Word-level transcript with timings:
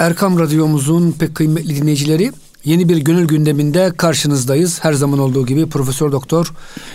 Erkam 0.00 0.38
Radyomuzun 0.38 1.12
pek 1.12 1.34
kıymetli 1.34 1.76
dinleyicileri 1.76 2.32
yeni 2.64 2.88
bir 2.88 2.96
gönül 2.96 3.26
gündeminde 3.28 3.92
karşınızdayız. 3.96 4.84
Her 4.84 4.92
zaman 4.92 5.18
olduğu 5.18 5.46
gibi 5.46 5.68
Profesör 5.68 6.12
Doktor 6.12 6.52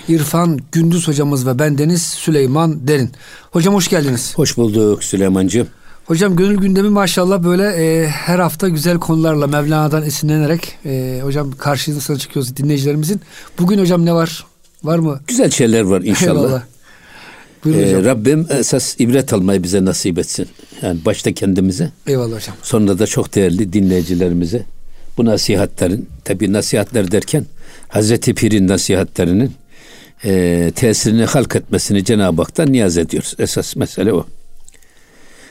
İrfan 0.08 0.60
Gündüz 0.71 1.07
hocamız 1.07 1.47
ve 1.47 1.60
bendeniz 1.60 2.02
Süleyman 2.02 2.88
Derin. 2.88 3.12
Hocam 3.52 3.73
hoş 3.73 3.88
geldiniz. 3.88 4.33
Hoş 4.36 4.57
bulduk 4.57 5.04
Süleymancığım. 5.04 5.68
Hocam 6.05 6.36
gönül 6.36 6.57
gündemi 6.57 6.89
maşallah 6.89 7.44
böyle 7.44 7.63
e, 7.63 8.07
her 8.07 8.39
hafta 8.39 8.69
güzel 8.69 8.97
konularla 8.97 9.47
Mevlana'dan 9.47 10.03
esinlenerek 10.03 10.78
e, 10.85 11.19
hocam 11.24 11.51
karşınıza 11.51 12.17
çıkıyoruz 12.17 12.58
dinleyicilerimizin. 12.58 13.22
Bugün 13.60 13.79
hocam 13.79 14.06
ne 14.06 14.13
var? 14.13 14.46
Var 14.83 14.99
mı? 14.99 15.19
Güzel 15.28 15.51
şeyler 15.51 15.81
var 15.81 16.02
inşallah. 16.02 16.41
Eyvallah. 16.41 16.62
Ee, 17.66 18.04
Rabbim 18.04 18.48
esas 18.50 18.95
ibret 19.00 19.34
almayı 19.34 19.63
bize 19.63 19.86
nasip 19.86 20.18
etsin. 20.18 20.48
Yani 20.82 21.05
başta 21.05 21.34
kendimize. 21.34 21.91
Eyvallah 22.08 22.36
hocam. 22.36 22.55
Sonra 22.64 23.00
da 23.00 23.08
çok 23.08 23.36
değerli 23.36 23.73
dinleyicilerimize 23.73 24.66
bu 25.18 25.26
nasihatlerin 25.26 26.09
tabi 26.23 26.54
nasihatler 26.54 27.12
derken 27.12 27.46
Hazreti 27.88 28.34
Pir'in 28.34 28.68
nasihatlerinin 28.68 29.52
e, 30.26 30.72
tesirini 30.76 31.26
halk 31.26 31.56
etmesini 31.56 32.04
Cenab-ı 32.04 32.42
Hak'tan 32.42 32.72
niyaz 32.72 32.98
ediyoruz. 32.98 33.36
Esas 33.40 33.76
mesele 33.76 34.14
o. 34.14 34.26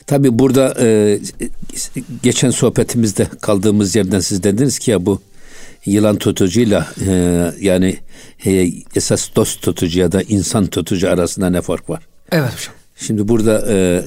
Tabi 0.07 0.39
burada 0.39 0.75
e, 0.81 1.19
geçen 2.23 2.51
sohbetimizde 2.51 3.27
kaldığımız 3.41 3.97
yerden 3.97 4.21
siz 4.21 4.43
dediniz 4.43 4.79
ki 4.79 4.91
ya 4.91 5.07
bu 5.07 5.21
yılan 5.87 6.17
tutucuyla 6.17 6.89
e, 7.07 7.13
yani 7.61 7.99
e, 8.45 8.71
esas 8.95 9.29
dost 9.37 9.63
tutucu 9.63 10.01
ya 10.01 10.13
da 10.13 10.23
insan 10.23 10.67
tutucu 10.67 11.11
arasında 11.11 11.51
ne 11.51 11.63
fark 11.63 11.91
var? 11.91 12.03
Evet 12.33 12.53
hocam. 12.53 12.75
Şimdi 12.97 13.29
burada 13.29 13.65
e, 13.73 14.03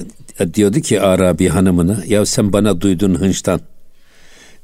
diyordu 0.54 0.80
ki 0.80 1.00
Arabi 1.00 1.48
hanımına 1.48 2.02
ya 2.06 2.26
sen 2.26 2.52
bana 2.52 2.80
duyduğun 2.80 3.14
hınçtan, 3.14 3.60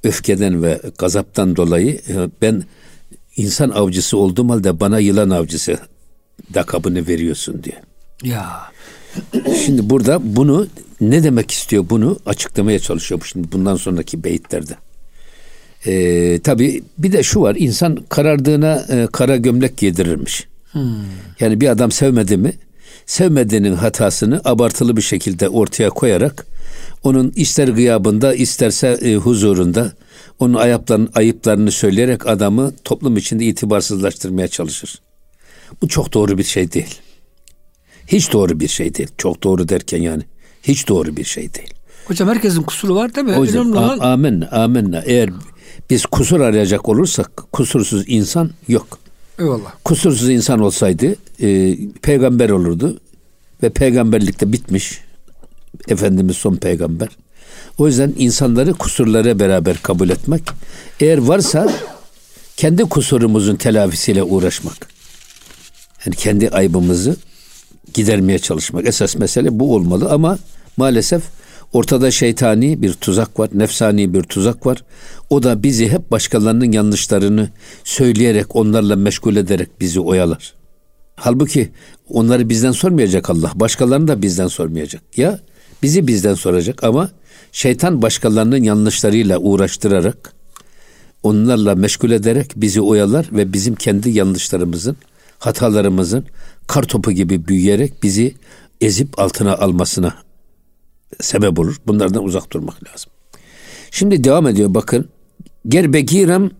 öfkeden 0.04 0.62
ve 0.62 0.80
gazaptan 0.98 1.56
dolayı 1.56 2.00
e, 2.08 2.14
ben 2.42 2.62
insan 3.36 3.70
avcısı 3.70 4.16
olduğum 4.16 4.50
halde 4.50 4.80
bana 4.80 4.98
yılan 4.98 5.30
avcısı 5.30 5.78
dakabını 6.54 7.06
veriyorsun 7.08 7.62
diye. 7.64 7.82
Ya. 8.22 8.60
Şimdi 9.64 9.90
burada 9.90 10.36
bunu 10.36 10.66
ne 11.00 11.22
demek 11.22 11.50
istiyor 11.50 11.84
bunu 11.90 12.18
açıklamaya 12.26 12.78
çalışıyor 12.78 13.28
şimdi 13.32 13.52
bundan 13.52 13.76
sonraki 13.76 14.24
beyitlerde. 14.24 14.76
Ee, 15.86 16.40
tabii 16.44 16.82
bir 16.98 17.12
de 17.12 17.22
şu 17.22 17.40
var 17.40 17.56
insan 17.58 17.98
karardığına 18.08 18.86
e, 18.90 19.08
kara 19.12 19.36
gömlek 19.36 19.76
giydirirmiş. 19.76 20.46
Hmm. 20.72 20.82
Yani 21.40 21.60
bir 21.60 21.68
adam 21.68 21.90
sevmedi 21.90 22.36
mi 22.36 22.52
sevmediğinin 23.06 23.74
hatasını 23.74 24.40
abartılı 24.44 24.96
bir 24.96 25.02
şekilde 25.02 25.48
ortaya 25.48 25.90
koyarak 25.90 26.46
onun 27.02 27.32
ister 27.36 27.68
gıyabında 27.68 28.34
isterse 28.34 28.88
e, 28.88 29.14
huzurunda 29.14 29.92
onun 30.38 30.54
ayıplarını, 30.54 31.08
ayıplarını 31.14 31.70
söyleyerek 31.70 32.26
adamı 32.26 32.72
toplum 32.84 33.16
içinde 33.16 33.44
itibarsızlaştırmaya 33.44 34.48
çalışır. 34.48 35.00
Bu 35.82 35.88
çok 35.88 36.12
doğru 36.12 36.38
bir 36.38 36.44
şey 36.44 36.72
değil. 36.72 36.94
Hiç 38.06 38.32
doğru 38.32 38.60
bir 38.60 38.68
şey 38.68 38.94
değil. 38.94 39.08
Çok 39.18 39.42
doğru 39.42 39.68
derken 39.68 40.02
yani 40.02 40.22
hiç 40.62 40.88
doğru 40.88 41.16
bir 41.16 41.24
şey 41.24 41.54
değil. 41.54 41.74
Hocam 42.04 42.28
herkesin 42.28 42.62
kusuru 42.62 42.94
var 42.94 43.14
değil 43.14 43.26
mi? 43.26 43.36
O 43.36 43.44
yüzden 43.44 43.58
olan... 43.58 43.98
amenna, 43.98 44.48
amenna. 44.48 45.02
Eğer 45.06 45.30
biz 45.90 46.06
kusur 46.06 46.40
arayacak 46.40 46.88
olursak 46.88 47.52
kusursuz 47.52 48.04
insan 48.06 48.50
yok. 48.68 48.98
Eyvallah. 49.38 49.72
Kusursuz 49.84 50.28
insan 50.30 50.60
olsaydı 50.60 51.16
e, 51.40 51.78
peygamber 52.02 52.50
olurdu 52.50 53.00
ve 53.62 53.70
peygamberlik 53.70 54.40
de 54.40 54.52
bitmiş. 54.52 55.00
Efendimiz 55.88 56.36
son 56.36 56.56
peygamber. 56.56 57.08
O 57.78 57.86
yüzden 57.86 58.14
insanları 58.18 58.72
kusurlara 58.74 59.38
beraber 59.38 59.76
kabul 59.82 60.08
etmek. 60.10 60.42
Eğer 61.00 61.18
varsa 61.18 61.72
kendi 62.56 62.82
kusurumuzun 62.82 63.56
telafisiyle 63.56 64.22
uğraşmak. 64.22 64.88
Yani 66.06 66.16
kendi 66.16 66.50
aybımızı 66.50 67.16
gidermeye 67.94 68.38
çalışmak. 68.38 68.86
Esas 68.86 69.16
mesele 69.16 69.58
bu 69.58 69.74
olmalı 69.74 70.10
ama 70.10 70.38
maalesef 70.76 71.22
ortada 71.74 72.10
şeytani 72.10 72.82
bir 72.82 72.92
tuzak 72.92 73.40
var, 73.40 73.50
nefsani 73.52 74.14
bir 74.14 74.22
tuzak 74.22 74.66
var. 74.66 74.84
O 75.30 75.42
da 75.42 75.62
bizi 75.62 75.88
hep 75.88 76.10
başkalarının 76.10 76.72
yanlışlarını 76.72 77.50
söyleyerek, 77.84 78.56
onlarla 78.56 78.96
meşgul 78.96 79.36
ederek 79.36 79.80
bizi 79.80 80.00
oyalar. 80.00 80.54
Halbuki 81.16 81.70
onları 82.08 82.48
bizden 82.48 82.72
sormayacak 82.72 83.30
Allah. 83.30 83.52
Başkalarını 83.54 84.08
da 84.08 84.22
bizden 84.22 84.46
sormayacak. 84.46 85.02
Ya 85.16 85.40
bizi 85.82 86.06
bizden 86.06 86.34
soracak 86.34 86.84
ama 86.84 87.10
şeytan 87.52 88.02
başkalarının 88.02 88.62
yanlışlarıyla 88.62 89.38
uğraştırarak 89.38 90.32
onlarla 91.22 91.74
meşgul 91.74 92.10
ederek 92.10 92.52
bizi 92.56 92.80
oyalar 92.80 93.28
ve 93.32 93.52
bizim 93.52 93.74
kendi 93.74 94.10
yanlışlarımızın, 94.10 94.96
hatalarımızın 95.38 96.24
kar 96.66 96.82
topu 96.82 97.12
gibi 97.12 97.48
büyüyerek 97.48 98.02
bizi 98.02 98.34
ezip 98.80 99.18
altına 99.18 99.56
almasına 99.56 100.23
sebep 101.20 101.58
olur. 101.58 101.76
Bunlardan 101.86 102.24
uzak 102.24 102.52
durmak 102.52 102.88
lazım. 102.88 103.12
Şimdi 103.90 104.24
devam 104.24 104.46
ediyor 104.46 104.74
bakın. 104.74 105.08
Gerbegirem 105.68 106.50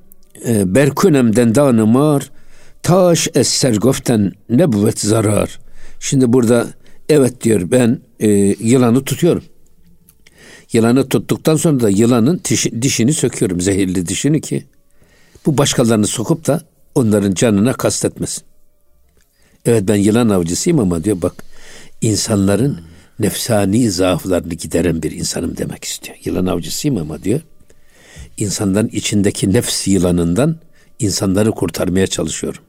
e, 0.47 0.75
berkunem 0.75 1.37
dendanı 1.37 1.87
mar 1.87 2.31
taş 2.83 3.29
es 3.35 3.49
sergoften 3.49 4.33
nebüvet 4.51 5.01
zarar. 5.01 5.61
Şimdi 6.01 6.33
burada 6.33 6.67
evet 7.09 7.45
diyor 7.45 7.71
ben 7.71 8.01
e, 8.21 8.29
yılanı 8.61 9.05
tutuyorum. 9.05 9.45
Yılanı 10.73 11.09
tuttuktan 11.09 11.57
sonra 11.57 11.81
da 11.81 11.91
yılanın 11.91 12.41
dişi, 12.51 12.83
dişini 12.83 13.13
söküyorum 13.13 13.61
zehirli 13.61 14.09
dişini 14.09 14.41
ki 14.41 14.65
bu 15.47 15.59
başkalarını 15.59 16.07
sokup 16.07 16.47
da 16.47 16.63
onların 16.95 17.35
canına 17.35 17.73
kastetmesin. 17.73 18.43
Evet 19.67 19.83
ben 19.89 19.95
yılan 19.95 20.29
avcısıyım 20.29 20.79
ama 20.79 21.05
diyor 21.05 21.23
bak 21.23 21.45
insanların 22.01 22.81
nefsani 23.19 23.91
zaaflarını 23.91 24.55
gideren 24.55 25.03
bir 25.03 25.13
insanım 25.13 25.57
demek 25.57 25.85
istiyor. 25.85 26.19
Yılan 26.25 26.47
avcısıyım 26.47 26.97
ama 26.97 27.23
diyor 27.23 27.41
insanların 28.37 28.89
içindeki 28.89 29.53
nefs 29.53 29.89
yılanından 29.89 30.57
insanları 30.99 31.51
kurtarmaya 31.51 32.07
çalışıyorum. 32.07 32.63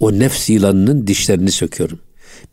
O 0.00 0.12
nefs 0.12 0.50
yılanının 0.50 1.06
dişlerini 1.06 1.50
söküyorum. 1.50 1.98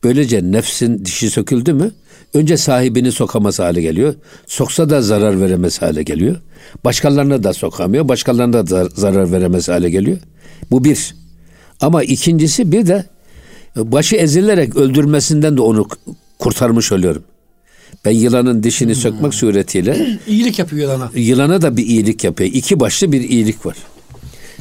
Böylece 0.03 0.51
nefsin 0.51 1.05
dişi 1.05 1.29
söküldü 1.29 1.73
mü 1.73 1.91
önce 2.33 2.57
sahibini 2.57 3.11
sokamaz 3.11 3.59
hale 3.59 3.81
geliyor. 3.81 4.13
Soksa 4.47 4.89
da 4.89 5.01
zarar 5.01 5.41
veremez 5.41 5.81
hale 5.81 6.03
geliyor. 6.03 6.35
Başkalarına 6.85 7.43
da 7.43 7.53
sokamıyor. 7.53 8.07
Başkalarına 8.07 8.67
da 8.69 8.89
zarar 8.95 9.31
veremez 9.31 9.69
hale 9.69 9.89
geliyor. 9.89 10.17
Bu 10.71 10.83
bir. 10.83 11.15
Ama 11.81 12.03
ikincisi 12.03 12.71
bir 12.71 12.87
de 12.87 13.05
başı 13.75 14.15
ezilerek 14.15 14.75
öldürmesinden 14.75 15.57
de 15.57 15.61
onu 15.61 15.87
kurtarmış 16.39 16.91
oluyorum. 16.91 17.23
Ben 18.05 18.11
yılanın 18.11 18.63
dişini 18.63 18.93
hmm. 18.93 19.01
sökmek 19.01 19.33
suretiyle 19.33 20.19
iyilik 20.27 20.59
yapıyor 20.59 20.81
yılana. 20.81 21.11
Yılana 21.15 21.61
da 21.61 21.77
bir 21.77 21.85
iyilik 21.85 22.23
yapıyor. 22.23 22.49
İki 22.53 22.79
başlı 22.79 23.11
bir 23.11 23.21
iyilik 23.21 23.65
var. 23.65 23.77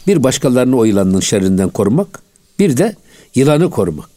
Bir 0.07 0.23
başkalarını 0.23 0.77
o 0.77 0.85
yılanın 0.85 1.21
şerrinden 1.21 1.69
korumak, 1.69 2.23
bir 2.59 2.77
de 2.77 2.97
yılanı 3.35 3.71
korumak. 3.71 4.11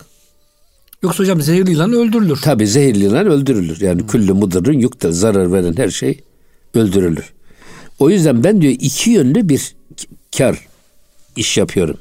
Yoksa 1.03 1.24
hocam 1.24 1.41
zehirli 1.41 1.72
yılan 1.72 1.94
öldürülür. 1.94 2.38
Tabi 2.38 2.68
zehirli 2.68 3.03
yılan 3.03 3.28
öldürülür. 3.28 3.81
Yani 3.81 4.02
hmm. 4.02 4.08
küllü 4.08 4.34
mudırın 4.34 4.80
yukta 4.80 5.12
zarar 5.12 5.53
veren 5.53 5.74
her 5.78 5.90
şey 5.90 6.19
öldürülür. 6.74 7.34
O 8.00 8.09
yüzden 8.09 8.44
ben 8.44 8.62
diyor 8.62 8.74
iki 8.80 9.09
yönlü 9.09 9.50
bir 9.50 9.75
kar 10.38 10.68
iş 11.36 11.57
yapıyorum. 11.57 11.97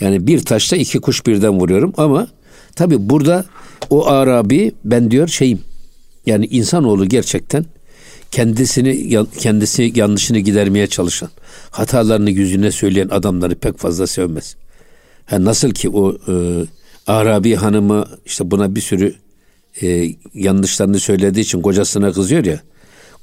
Yani 0.00 0.26
bir 0.26 0.44
taşta 0.44 0.76
iki 0.76 1.00
kuş 1.00 1.26
birden 1.26 1.60
vuruyorum 1.60 1.92
ama 1.96 2.28
tabi 2.76 3.10
burada 3.10 3.44
o 3.90 4.06
Arabi 4.06 4.72
ben 4.84 5.10
diyor 5.10 5.28
şeyim 5.28 5.60
yani 6.30 6.46
insanoğlu 6.46 7.08
gerçekten 7.08 7.64
kendisini 8.30 9.24
kendisi 9.38 9.92
yanlışını 9.94 10.38
gidermeye 10.38 10.86
çalışan, 10.86 11.30
hatalarını 11.70 12.30
yüzüne 12.30 12.70
söyleyen 12.70 13.08
adamları 13.08 13.54
pek 13.54 13.78
fazla 13.78 14.06
sevmez. 14.06 14.56
Ha, 15.26 15.44
nasıl 15.44 15.70
ki 15.70 15.88
o 15.90 16.12
e, 16.28 16.64
Arabi 17.06 17.54
hanımı 17.54 18.04
işte 18.26 18.50
buna 18.50 18.74
bir 18.74 18.80
sürü 18.80 19.14
e, 19.82 20.14
yanlışlarını 20.34 21.00
söylediği 21.00 21.44
için 21.44 21.62
kocasına 21.62 22.12
kızıyor 22.12 22.44
ya. 22.44 22.60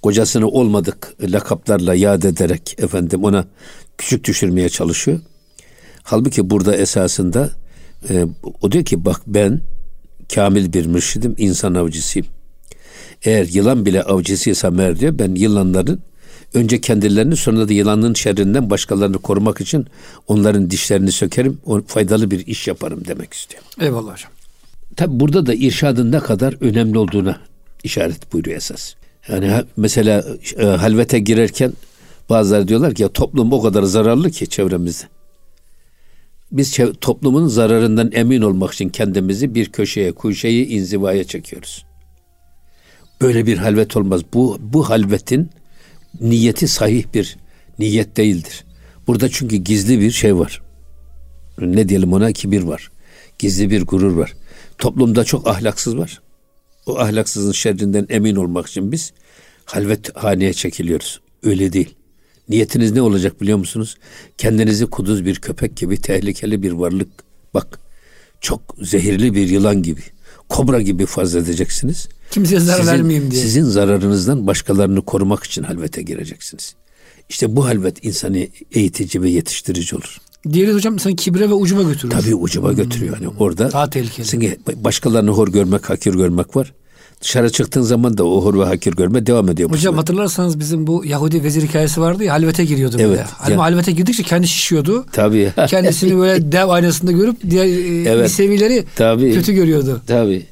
Kocasını 0.01 0.47
olmadık 0.47 1.13
lakaplarla 1.21 1.95
yad 1.95 2.23
ederek 2.23 2.75
efendim 2.77 3.23
ona 3.23 3.45
küçük 3.97 4.23
düşürmeye 4.23 4.69
çalışıyor. 4.69 5.19
Halbuki 6.03 6.49
burada 6.49 6.75
esasında 6.75 7.51
e, 8.09 8.25
o 8.61 8.71
diyor 8.71 8.85
ki 8.85 9.05
bak 9.05 9.21
ben 9.27 9.61
kamil 10.35 10.73
bir 10.73 10.85
mürşidim, 10.85 11.35
insan 11.37 11.73
avcısıyım. 11.73 12.27
Eğer 13.23 13.47
yılan 13.51 13.85
bile 13.85 14.03
avcısıysa 14.03 14.71
mer 14.71 14.99
diyor 14.99 15.19
ben 15.19 15.35
yılanların 15.35 15.99
önce 16.53 16.81
kendilerini 16.81 17.35
sonra 17.35 17.69
da 17.69 17.73
yılanın 17.73 18.13
şerrinden 18.13 18.69
başkalarını 18.69 19.17
korumak 19.17 19.61
için 19.61 19.85
onların 20.27 20.69
dişlerini 20.69 21.11
sökerim. 21.11 21.59
O 21.65 21.81
faydalı 21.87 22.31
bir 22.31 22.47
iş 22.47 22.67
yaparım 22.67 23.03
demek 23.07 23.33
istiyor. 23.33 23.63
Eyvallah 23.81 24.13
hocam. 24.13 24.31
Tabi 24.95 25.19
burada 25.19 25.45
da 25.45 25.53
irşadın 25.53 26.11
ne 26.11 26.19
kadar 26.19 26.55
önemli 26.61 26.97
olduğuna 26.97 27.37
işaret 27.83 28.33
buyuruyor 28.33 28.57
esas. 28.57 28.93
Yani 29.27 29.51
mesela 29.77 30.25
e, 30.57 30.65
halvete 30.65 31.19
girerken 31.19 31.73
Bazıları 32.29 32.67
diyorlar 32.67 32.93
ki 32.93 33.03
ya 33.03 33.09
toplum 33.09 33.53
o 33.53 33.61
kadar 33.61 33.83
zararlı 33.83 34.31
ki 34.31 34.47
çevremizde. 34.47 35.05
Biz 36.51 36.73
çev- 36.73 36.93
toplumun 36.93 37.47
zararından 37.47 38.11
emin 38.13 38.41
olmak 38.41 38.73
için 38.73 38.89
kendimizi 38.89 39.55
bir 39.55 39.71
köşeye, 39.71 40.11
kuşeyi 40.11 40.67
inzivaya 40.67 41.23
çekiyoruz. 41.23 41.85
Böyle 43.21 43.45
bir 43.45 43.57
halvet 43.57 43.97
olmaz. 43.97 44.21
Bu 44.33 44.57
bu 44.61 44.89
halvetin 44.89 45.49
niyeti 46.21 46.67
sahih 46.67 47.03
bir 47.13 47.37
niyet 47.79 48.17
değildir. 48.17 48.65
Burada 49.07 49.29
çünkü 49.29 49.55
gizli 49.55 49.99
bir 49.99 50.11
şey 50.11 50.37
var. 50.37 50.61
Ne 51.59 51.89
diyelim 51.89 52.13
ona 52.13 52.31
kibir 52.31 52.63
var. 52.63 52.91
Gizli 53.39 53.69
bir 53.69 53.85
gurur 53.85 54.15
var. 54.15 54.33
Toplumda 54.77 55.23
çok 55.23 55.47
ahlaksız 55.47 55.97
var. 55.97 56.21
O 56.85 56.99
ahlaksızın 56.99 57.51
şerrinden 57.51 58.05
emin 58.09 58.35
olmak 58.35 58.67
için 58.67 58.91
biz 58.91 59.13
halvet 59.65 60.15
haneye 60.15 60.53
çekiliyoruz. 60.53 61.21
Öyle 61.43 61.73
değil. 61.73 61.95
Niyetiniz 62.49 62.91
ne 62.91 63.01
olacak 63.01 63.41
biliyor 63.41 63.57
musunuz? 63.57 63.97
Kendinizi 64.37 64.85
kuduz 64.85 65.25
bir 65.25 65.35
köpek 65.35 65.77
gibi 65.77 66.01
tehlikeli 66.01 66.63
bir 66.63 66.71
varlık. 66.71 67.09
Bak 67.53 67.79
çok 68.41 68.75
zehirli 68.81 69.33
bir 69.33 69.49
yılan 69.49 69.83
gibi, 69.83 70.01
kobra 70.49 70.81
gibi 70.81 71.05
farz 71.05 71.35
edeceksiniz. 71.35 72.07
Kimseye 72.31 72.59
zarar 72.59 72.77
Sizin- 72.79 72.91
vermeyeyim 72.91 73.31
diye. 73.31 73.41
Sizin 73.41 73.63
zararınızdan 73.63 74.47
başkalarını 74.47 75.01
korumak 75.01 75.43
için 75.43 75.63
halvete 75.63 76.01
gireceksiniz. 76.01 76.75
İşte 77.29 77.55
bu 77.55 77.65
halvet 77.65 78.05
insanı 78.05 78.47
eğitici 78.71 79.21
ve 79.23 79.29
yetiştirici 79.29 79.95
olur. 79.95 80.17
Diğeri 80.53 80.73
hocam 80.73 80.99
sen 80.99 81.15
kibre 81.15 81.49
ve 81.49 81.53
ucuma 81.53 81.83
götürür. 81.83 82.11
Tabii 82.11 82.35
ucuba 82.35 82.73
götürüyor. 82.73 83.17
Yani 83.21 83.27
orada 83.39 83.71
Daha 83.71 83.89
tehlikeli. 83.89 84.27
Çünkü 84.27 84.57
başkalarını 84.75 85.31
hor 85.31 85.47
görmek, 85.47 85.89
hakir 85.89 86.13
görmek 86.13 86.55
var. 86.55 86.73
Dışarı 87.21 87.51
çıktığın 87.51 87.81
zaman 87.81 88.17
da 88.17 88.23
o 88.25 88.43
hor 88.45 88.59
ve 88.59 88.63
hakir 88.65 88.93
görme 88.93 89.25
devam 89.25 89.49
ediyor. 89.49 89.69
bu 89.69 89.73
Hocam 89.73 89.83
sefer. 89.93 89.97
hatırlarsanız 89.97 90.59
bizim 90.59 90.87
bu 90.87 91.05
Yahudi 91.05 91.43
vezir 91.43 91.61
hikayesi 91.67 92.01
vardı 92.01 92.23
ya 92.23 92.33
halvete 92.33 92.65
giriyordu 92.65 92.95
Evet, 92.99 93.09
böyle. 93.09 93.21
Ama 93.39 93.49
yani- 93.49 93.55
halvete 93.61 93.91
girdikçe 93.91 94.23
kendi 94.23 94.47
şişiyordu. 94.47 95.05
Tabii. 95.11 95.51
Kendisini 95.67 96.17
böyle 96.17 96.51
dev 96.51 96.69
aynasında 96.69 97.11
görüp 97.11 97.35
diğer 97.49 97.65
e, 97.65 98.09
Evet. 98.09 98.23
bir 98.25 98.29
seviyeleri 98.29 98.85
Tabii. 98.95 99.33
kötü 99.33 99.53
görüyordu. 99.53 100.01
Tabii. 100.07 100.45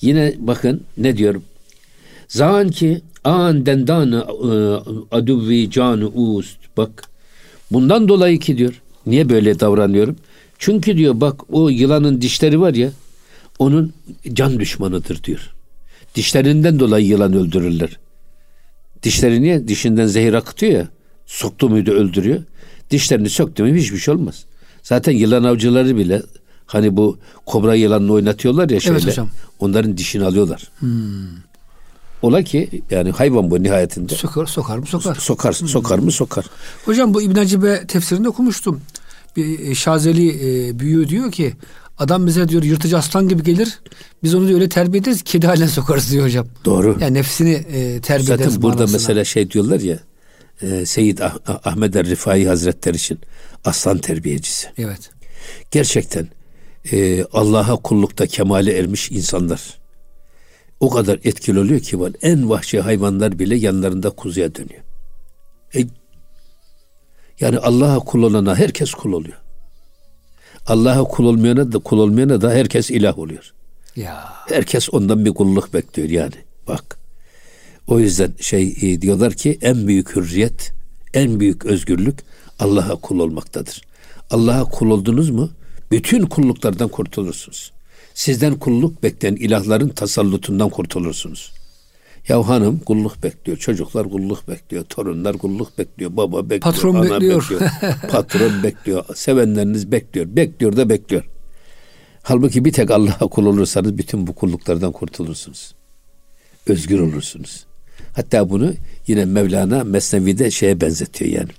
Yine 0.00 0.34
bakın 0.38 0.80
ne 0.98 1.16
diyorum. 1.16 1.42
Zan 2.28 2.68
ki 2.70 3.00
an 3.24 3.66
dendanı 3.66 4.24
aduvi 5.12 5.70
canı 5.70 6.08
ust. 6.08 6.56
Bak 6.76 7.04
bundan 7.72 8.08
dolayı 8.08 8.38
ki 8.38 8.58
diyor. 8.58 8.80
Niye 9.06 9.28
böyle 9.28 9.60
davranıyorum? 9.60 10.16
Çünkü 10.58 10.96
diyor 10.96 11.20
bak 11.20 11.40
o 11.52 11.68
yılanın 11.68 12.20
dişleri 12.20 12.60
var 12.60 12.74
ya 12.74 12.90
onun 13.58 13.92
can 14.32 14.60
düşmanıdır 14.60 15.24
diyor. 15.24 15.53
Dişlerinden 16.14 16.78
dolayı 16.78 17.06
yılan 17.06 17.32
öldürürler. 17.32 17.98
Dişleri 19.02 19.42
niye? 19.42 19.68
Dişinden 19.68 20.06
zehir 20.06 20.34
akıtıyor 20.34 20.72
ya. 20.72 20.88
Soktu 21.26 21.68
muydu 21.68 21.90
öldürüyor. 21.90 22.42
Dişlerini 22.90 23.30
söktü 23.30 23.62
mü 23.62 23.80
hiçbir 23.80 23.98
şey 23.98 24.14
olmaz. 24.14 24.44
Zaten 24.82 25.12
yılan 25.12 25.44
avcıları 25.44 25.96
bile 25.96 26.22
hani 26.66 26.96
bu 26.96 27.18
kobra 27.46 27.74
yılanını 27.74 28.12
oynatıyorlar 28.12 28.70
ya 28.70 28.80
şeyle. 28.80 28.98
hocam. 28.98 29.28
Onların 29.58 29.96
dişini 29.96 30.24
alıyorlar. 30.24 30.70
Ola 32.22 32.42
ki 32.42 32.82
yani 32.90 33.10
hayvan 33.10 33.50
bu 33.50 33.62
nihayetinde. 33.62 34.14
Sokar, 34.14 34.46
sokar 34.46 34.78
mı 34.78 34.86
sokar. 34.86 35.14
Sokar, 35.14 35.52
sokar 35.52 35.98
mı 35.98 36.12
sokar. 36.12 36.44
Hocam 36.84 37.14
bu 37.14 37.22
İbn 37.22 37.34
Hacibe 37.34 37.86
tefsirinde 37.86 38.28
okumuştum. 38.28 38.80
Bir 39.36 39.58
e, 39.58 39.74
Şazeli 39.74 40.28
e, 40.28 40.78
büyüğü 40.78 41.08
diyor 41.08 41.32
ki 41.32 41.54
adam 41.98 42.26
bize 42.26 42.48
diyor 42.48 42.62
yırtıcı 42.62 42.98
aslan 42.98 43.28
gibi 43.28 43.42
gelir. 43.42 43.80
Biz 44.22 44.34
onu 44.34 44.48
diyor 44.48 44.60
öyle 44.60 44.68
terbiye 44.68 45.00
ederiz 45.00 45.22
kedi 45.22 45.46
haline 45.46 45.68
sokarız 45.68 46.12
diyor 46.12 46.24
hocam. 46.24 46.46
Doğru. 46.64 46.96
Yani 47.00 47.14
nefsini 47.14 47.52
e, 47.52 48.00
terbiye 48.00 48.34
ederiz 48.34 48.52
Zaten 48.52 48.62
burada 48.62 48.76
manasına. 48.76 48.96
mesela 48.96 49.24
şey 49.24 49.50
diyorlar 49.50 49.80
ya 49.80 49.98
e, 50.62 50.86
Seyyid 50.86 51.18
Ah- 51.18 51.38
Ah- 51.46 51.60
Ahmed 51.66 51.94
er 51.94 52.06
Rifai 52.06 52.46
Hazretleri 52.46 52.96
için 52.96 53.18
aslan 53.64 53.98
terbiyecisi. 53.98 54.68
Evet. 54.78 55.10
Gerçekten 55.70 56.28
e, 56.92 57.24
Allah'a 57.32 57.76
kullukta 57.76 58.26
kemale 58.26 58.78
ermiş 58.78 59.10
insanlar 59.10 59.78
o 60.80 60.90
kadar 60.90 61.18
etkili 61.24 61.58
oluyor 61.58 61.80
ki 61.80 62.00
var. 62.00 62.12
En 62.22 62.50
vahşi 62.50 62.80
hayvanlar 62.80 63.38
bile 63.38 63.56
yanlarında 63.56 64.10
kuzuya 64.10 64.54
dönüyor. 64.54 64.82
E, 65.76 65.80
yani 67.40 67.58
Allah'a 67.58 67.98
kul 67.98 68.22
olana 68.22 68.56
herkes 68.58 68.90
kul 68.94 69.12
oluyor. 69.12 69.36
Allah'a 70.66 71.04
kul 71.04 71.24
olmayana 71.24 71.72
da 71.72 71.78
kul 71.78 71.98
olmayana 71.98 72.40
da 72.40 72.50
herkes 72.50 72.90
ilah 72.90 73.18
oluyor. 73.18 73.52
Ya 73.96 74.24
Herkes 74.48 74.88
ondan 74.92 75.24
bir 75.24 75.30
kulluk 75.30 75.74
bekliyor 75.74 76.08
yani. 76.08 76.34
Bak. 76.68 76.98
O 77.86 78.00
yüzden 78.00 78.32
şey 78.40 78.76
e, 78.82 79.02
diyorlar 79.02 79.32
ki 79.32 79.58
en 79.62 79.86
büyük 79.86 80.16
hürriyet, 80.16 80.72
en 81.14 81.40
büyük 81.40 81.66
özgürlük 81.66 82.18
Allah'a 82.58 82.96
kul 82.96 83.18
olmaktadır. 83.18 83.82
Allah'a 84.30 84.64
kul 84.64 84.90
oldunuz 84.90 85.30
mu 85.30 85.50
bütün 85.90 86.26
kulluklardan 86.26 86.88
kurtulursunuz. 86.88 87.72
Sizden 88.14 88.54
kulluk 88.54 89.02
bekleyen 89.02 89.36
ilahların 89.36 89.88
tasallutundan 89.88 90.68
kurtulursunuz. 90.70 91.52
Ya 92.28 92.48
hanım 92.48 92.78
kulluk 92.78 93.22
bekliyor, 93.22 93.58
çocuklar 93.58 94.10
kulluk 94.10 94.48
bekliyor, 94.48 94.84
torunlar 94.84 95.38
kulluk 95.38 95.78
bekliyor, 95.78 96.16
baba 96.16 96.50
bekliyor, 96.50 96.60
Patron 96.60 96.94
ana 96.94 97.20
bekliyor. 97.20 97.60
patron 98.10 98.62
bekliyor, 98.62 99.04
sevenleriniz 99.14 99.92
bekliyor, 99.92 100.26
bekliyor 100.36 100.76
da 100.76 100.88
bekliyor. 100.88 101.24
Halbuki 102.22 102.64
bir 102.64 102.72
tek 102.72 102.90
Allah'a 102.90 103.26
kul 103.26 103.46
olursanız 103.46 103.98
bütün 103.98 104.26
bu 104.26 104.34
kulluklardan 104.34 104.92
kurtulursunuz. 104.92 105.74
Özgür 106.66 107.00
olursunuz. 107.00 107.66
Hatta 108.12 108.50
bunu 108.50 108.74
yine 109.06 109.24
Mevlana 109.24 109.84
Mesnevi'de 109.84 110.50
şeye 110.50 110.80
benzetiyor 110.80 111.30
yani. 111.30 111.50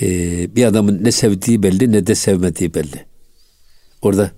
Ee, 0.00 0.56
bir 0.56 0.64
adamın 0.64 1.04
ne 1.04 1.12
sevdiği 1.12 1.62
belli 1.62 1.92
ne 1.92 2.06
de 2.06 2.14
sevmediği 2.14 2.74
belli. 2.74 3.04
Orada 4.02 4.30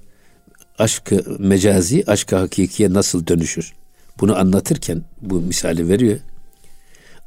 aşkı 0.78 1.36
mecazi, 1.38 2.04
aşkı 2.06 2.36
hakikiye 2.36 2.92
nasıl 2.92 3.26
dönüşür? 3.26 3.74
Bunu 4.20 4.38
anlatırken 4.38 5.02
bu 5.20 5.40
misali 5.40 5.88
veriyor. 5.88 6.18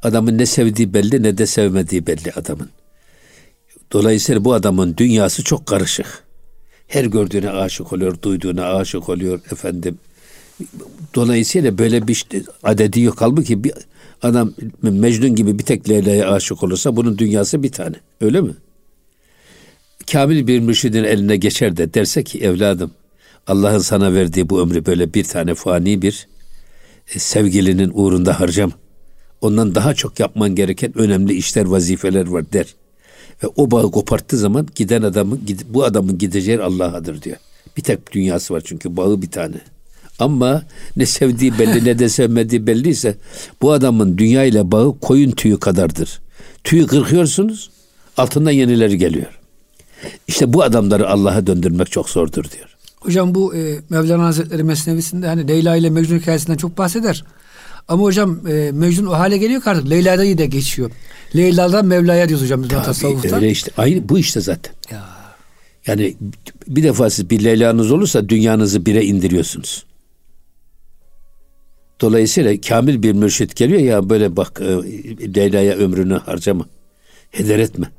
Adamın 0.02 0.38
ne 0.38 0.46
sevdiği 0.46 0.94
belli 0.94 1.22
ne 1.22 1.38
de 1.38 1.46
sevmediği 1.46 2.06
belli 2.06 2.32
adamın. 2.32 2.70
Dolayısıyla 3.92 4.44
bu 4.44 4.54
adamın 4.54 4.96
dünyası 4.96 5.44
çok 5.44 5.66
karışık. 5.66 6.24
Her 6.86 7.04
gördüğüne 7.04 7.50
aşık 7.50 7.92
oluyor, 7.92 8.22
duyduğuna 8.22 8.64
aşık 8.64 9.08
oluyor 9.08 9.40
efendim. 9.52 9.98
Dolayısıyla 11.14 11.78
böyle 11.78 12.08
bir 12.08 12.12
işte 12.12 12.42
adedi 12.62 13.00
yok. 13.00 13.16
Halbuki 13.18 13.64
bir 13.64 13.72
adam 14.22 14.54
Mecnun 14.82 15.34
gibi 15.34 15.58
bir 15.58 15.64
tek 15.64 15.88
Leyla'ya 15.88 16.32
aşık 16.32 16.62
olursa 16.62 16.96
bunun 16.96 17.18
dünyası 17.18 17.62
bir 17.62 17.72
tane. 17.72 17.96
Öyle 18.20 18.40
mi? 18.40 18.52
Kamil 20.12 20.46
bir 20.46 20.60
mürşidin 20.60 21.04
eline 21.04 21.36
geçer 21.36 21.76
de 21.76 21.94
derse 21.94 22.24
ki 22.24 22.38
evladım 22.38 22.90
Allah'ın 23.46 23.78
sana 23.78 24.14
verdiği 24.14 24.48
bu 24.48 24.60
ömrü 24.60 24.86
böyle 24.86 25.14
bir 25.14 25.24
tane 25.24 25.54
fani 25.54 26.02
bir 26.02 26.28
sevgilinin 27.16 27.90
uğrunda 27.94 28.40
harcama. 28.40 28.72
Ondan 29.40 29.74
daha 29.74 29.94
çok 29.94 30.20
yapman 30.20 30.54
gereken 30.54 30.98
önemli 30.98 31.34
işler, 31.34 31.64
vazifeler 31.64 32.26
var 32.26 32.52
der. 32.52 32.66
Ve 33.44 33.46
o 33.56 33.70
bağı 33.70 33.90
koparttığı 33.90 34.36
zaman 34.36 34.68
giden 34.74 35.02
adamın 35.02 35.40
bu 35.68 35.84
adamın 35.84 36.18
gideceği 36.18 36.60
Allah'adır 36.60 37.22
diyor. 37.22 37.36
Bir 37.76 37.82
tek 37.82 38.12
dünyası 38.12 38.54
var 38.54 38.62
çünkü 38.64 38.96
bağı 38.96 39.22
bir 39.22 39.30
tane. 39.30 39.60
Ama 40.18 40.62
ne 40.96 41.06
sevdiği 41.06 41.58
belli 41.58 41.84
ne 41.84 41.98
de 41.98 42.08
sevmediği 42.08 42.66
belliyse 42.66 43.16
bu 43.62 43.72
adamın 43.72 44.18
dünya 44.18 44.44
ile 44.44 44.72
bağı 44.72 44.98
koyun 45.00 45.30
tüyü 45.30 45.60
kadardır. 45.60 46.20
Tüyü 46.64 46.86
kırkıyorsunuz 46.86 47.70
altından 48.16 48.50
yenileri 48.50 48.98
geliyor. 48.98 49.38
İşte 50.28 50.52
bu 50.52 50.62
adamları 50.62 51.08
Allah'a 51.08 51.46
döndürmek 51.46 51.90
çok 51.90 52.10
zordur 52.10 52.44
diyor. 52.50 52.67
Hocam 53.00 53.34
bu 53.34 53.54
e, 53.54 53.78
Mevlana 53.90 54.24
Hazretleri 54.24 54.64
Mesnevisinde 54.64 55.26
hani 55.26 55.48
Leyla 55.48 55.76
ile 55.76 55.90
Mecnun 55.90 56.18
hikayesinden 56.18 56.56
çok 56.56 56.78
bahseder. 56.78 57.24
Ama 57.88 58.02
hocam 58.02 58.48
e, 58.48 58.70
Mecnun 58.72 59.06
o 59.06 59.12
hale 59.12 59.38
geliyor 59.38 59.62
ki 59.62 59.70
artık 59.70 59.90
Leyla'da 59.90 60.38
da 60.38 60.44
geçiyor. 60.44 60.90
Leyla'dan 61.36 61.86
Mevla'ya 61.86 62.28
diyoruz 62.28 62.44
hocam 62.44 62.62
Tabii, 62.62 62.84
tasavvufta. 62.84 63.36
öyle 63.36 63.50
işte. 63.50 63.70
Aynı 63.76 64.08
bu 64.08 64.18
işte 64.18 64.40
zaten. 64.40 64.74
Ya. 64.90 65.04
Yani 65.86 66.16
bir 66.68 66.82
defa 66.82 67.10
siz 67.10 67.30
bir 67.30 67.44
Leyla'nız 67.44 67.92
olursa 67.92 68.28
dünyanızı 68.28 68.86
bire 68.86 69.04
indiriyorsunuz. 69.04 69.84
Dolayısıyla 72.00 72.60
kamil 72.60 73.02
bir 73.02 73.12
mürşit 73.12 73.56
geliyor 73.56 73.80
ya 73.80 74.10
böyle 74.10 74.36
bak 74.36 74.60
e, 74.60 75.34
Leyla'ya 75.34 75.74
ömrünü 75.76 76.14
harcama. 76.14 76.66
Heder 77.30 77.58
etme. 77.58 77.90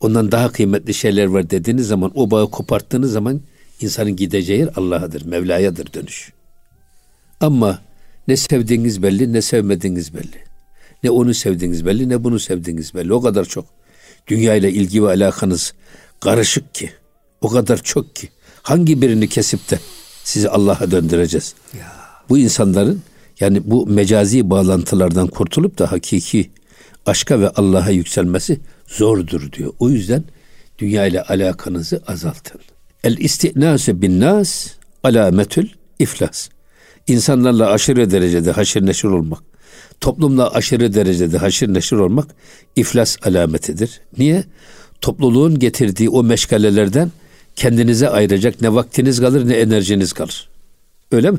Ondan 0.00 0.32
daha 0.32 0.52
kıymetli 0.52 0.94
şeyler 0.94 1.26
var 1.26 1.50
dediğiniz 1.50 1.86
zaman 1.86 2.12
o 2.14 2.30
bağı 2.30 2.50
koparttığınız 2.50 3.12
zaman 3.12 3.40
insanın 3.80 4.16
gideceği 4.16 4.58
yer 4.58 4.70
Allah'adır, 4.76 5.24
Mevla'yadır 5.24 5.92
dönüş. 5.92 6.32
Ama 7.40 7.82
ne 8.28 8.36
sevdiğiniz 8.36 9.02
belli 9.02 9.32
ne 9.32 9.42
sevmediğiniz 9.42 10.14
belli. 10.14 10.44
Ne 11.02 11.10
onu 11.10 11.34
sevdiğiniz 11.34 11.86
belli 11.86 12.08
ne 12.08 12.24
bunu 12.24 12.38
sevdiğiniz 12.38 12.94
belli. 12.94 13.14
O 13.14 13.20
kadar 13.20 13.44
çok 13.44 13.66
dünya 14.26 14.54
ile 14.54 14.72
ilgi 14.72 15.04
ve 15.04 15.08
alakanız 15.08 15.74
karışık 16.20 16.74
ki. 16.74 16.90
O 17.40 17.48
kadar 17.48 17.82
çok 17.82 18.16
ki. 18.16 18.28
Hangi 18.62 19.02
birini 19.02 19.28
kesip 19.28 19.70
de 19.70 19.78
sizi 20.24 20.48
Allah'a 20.48 20.90
döndüreceğiz? 20.90 21.54
Ya. 21.78 21.92
Bu 22.28 22.38
insanların 22.38 23.02
yani 23.40 23.60
bu 23.64 23.86
mecazi 23.86 24.50
bağlantılardan 24.50 25.26
kurtulup 25.26 25.78
da 25.78 25.92
hakiki 25.92 26.50
aşka 27.06 27.40
ve 27.40 27.48
Allah'a 27.48 27.90
yükselmesi 27.90 28.60
zordur 28.86 29.52
diyor. 29.52 29.72
O 29.78 29.90
yüzden 29.90 30.24
dünya 30.78 31.06
ile 31.06 31.22
alakanızı 31.22 32.02
azaltın. 32.06 32.60
El 33.04 33.16
istinase 33.18 34.02
bin 34.02 34.20
nas 34.20 34.66
alametül 35.04 35.68
iflas. 35.98 36.48
İnsanlarla 37.06 37.70
aşırı 37.70 38.10
derecede 38.10 38.50
haşir 38.50 38.86
neşir 38.86 39.08
olmak, 39.08 39.42
toplumla 40.00 40.54
aşırı 40.54 40.94
derecede 40.94 41.38
haşir 41.38 41.74
neşir 41.74 41.96
olmak 41.96 42.26
iflas 42.76 43.16
alametidir. 43.26 44.00
Niye? 44.18 44.44
Topluluğun 45.00 45.58
getirdiği 45.58 46.08
o 46.08 46.22
meşgalelerden 46.22 47.12
kendinize 47.56 48.08
ayıracak 48.08 48.60
ne 48.60 48.74
vaktiniz 48.74 49.20
kalır 49.20 49.48
ne 49.48 49.54
enerjiniz 49.54 50.12
kalır. 50.12 50.48
Öyle 51.12 51.30
mi? 51.30 51.38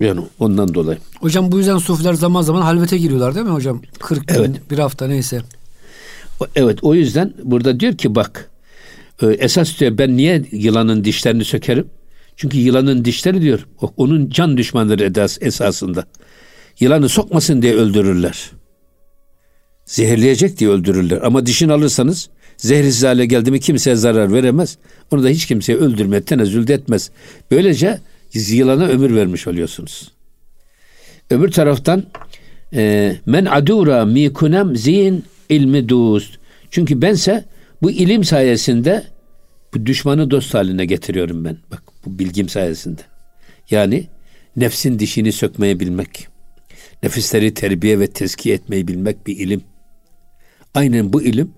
Yani 0.00 0.20
ondan 0.38 0.74
dolayı. 0.74 0.98
Hocam 1.20 1.52
bu 1.52 1.58
yüzden 1.58 1.78
sufiler 1.78 2.14
zaman 2.14 2.42
zaman 2.42 2.62
halvete 2.62 2.98
giriyorlar 2.98 3.34
değil 3.34 3.46
mi 3.46 3.52
hocam? 3.52 3.82
40 4.00 4.28
gün, 4.28 4.34
Evet. 4.34 4.70
bir 4.70 4.78
hafta 4.78 5.06
neyse. 5.06 5.40
Evet 6.56 6.78
o 6.82 6.94
yüzden 6.94 7.34
burada 7.42 7.80
diyor 7.80 7.96
ki 7.96 8.14
bak 8.14 8.47
e, 9.22 9.26
esas 9.26 9.80
diyor 9.80 9.98
ben 9.98 10.16
niye 10.16 10.44
yılanın 10.52 11.04
dişlerini 11.04 11.44
sökerim? 11.44 11.86
Çünkü 12.36 12.58
yılanın 12.58 13.04
dişleri 13.04 13.42
diyor 13.42 13.66
onun 13.96 14.30
can 14.30 14.56
düşmanları 14.56 15.04
edas, 15.04 15.38
esasında. 15.40 16.04
Yılanı 16.80 17.08
sokmasın 17.08 17.62
diye 17.62 17.74
öldürürler. 17.74 18.50
Zehirleyecek 19.84 20.58
diye 20.58 20.70
öldürürler. 20.70 21.20
Ama 21.22 21.46
dişini 21.46 21.72
alırsanız 21.72 22.30
zehirsiz 22.56 23.02
hale 23.02 23.26
geldi 23.26 23.50
mi 23.50 23.60
kimseye 23.60 23.96
zarar 23.96 24.32
veremez. 24.32 24.78
Onu 25.10 25.24
da 25.24 25.28
hiç 25.28 25.46
kimseye 25.46 25.78
öldürmeye 25.78 26.22
tenezzül 26.22 26.68
etmez. 26.68 27.10
Böylece 27.50 27.98
yılana 28.34 28.86
ömür 28.86 29.16
vermiş 29.16 29.46
oluyorsunuz. 29.46 30.12
Öbür 31.30 31.50
taraftan 31.50 32.04
e, 32.74 33.16
men 33.26 33.44
adura 33.44 34.04
mikunem 34.04 34.76
zin 34.76 35.24
ilmi 35.48 35.88
dust. 35.88 36.34
Çünkü 36.70 37.02
bense 37.02 37.44
bu 37.82 37.90
ilim 37.90 38.24
sayesinde 38.24 39.04
bu 39.74 39.86
düşmanı 39.86 40.30
dost 40.30 40.54
haline 40.54 40.84
getiriyorum 40.84 41.44
ben. 41.44 41.58
Bak 41.70 41.82
bu 42.04 42.18
bilgim 42.18 42.48
sayesinde. 42.48 43.00
Yani 43.70 44.06
nefsin 44.56 44.98
dişini 44.98 45.32
sökmeyi 45.32 45.80
bilmek. 45.80 46.28
Nefisleri 47.02 47.54
terbiye 47.54 48.00
ve 48.00 48.06
tezkiye 48.06 48.54
etmeyi 48.54 48.88
bilmek 48.88 49.26
bir 49.26 49.36
ilim. 49.36 49.62
Aynen 50.74 51.12
bu 51.12 51.22
ilim 51.22 51.52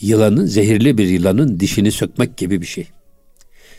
yılanın, 0.00 0.46
zehirli 0.46 0.98
bir 0.98 1.08
yılanın 1.08 1.60
dişini 1.60 1.92
sökmek 1.92 2.36
gibi 2.36 2.60
bir 2.60 2.66
şey. 2.66 2.88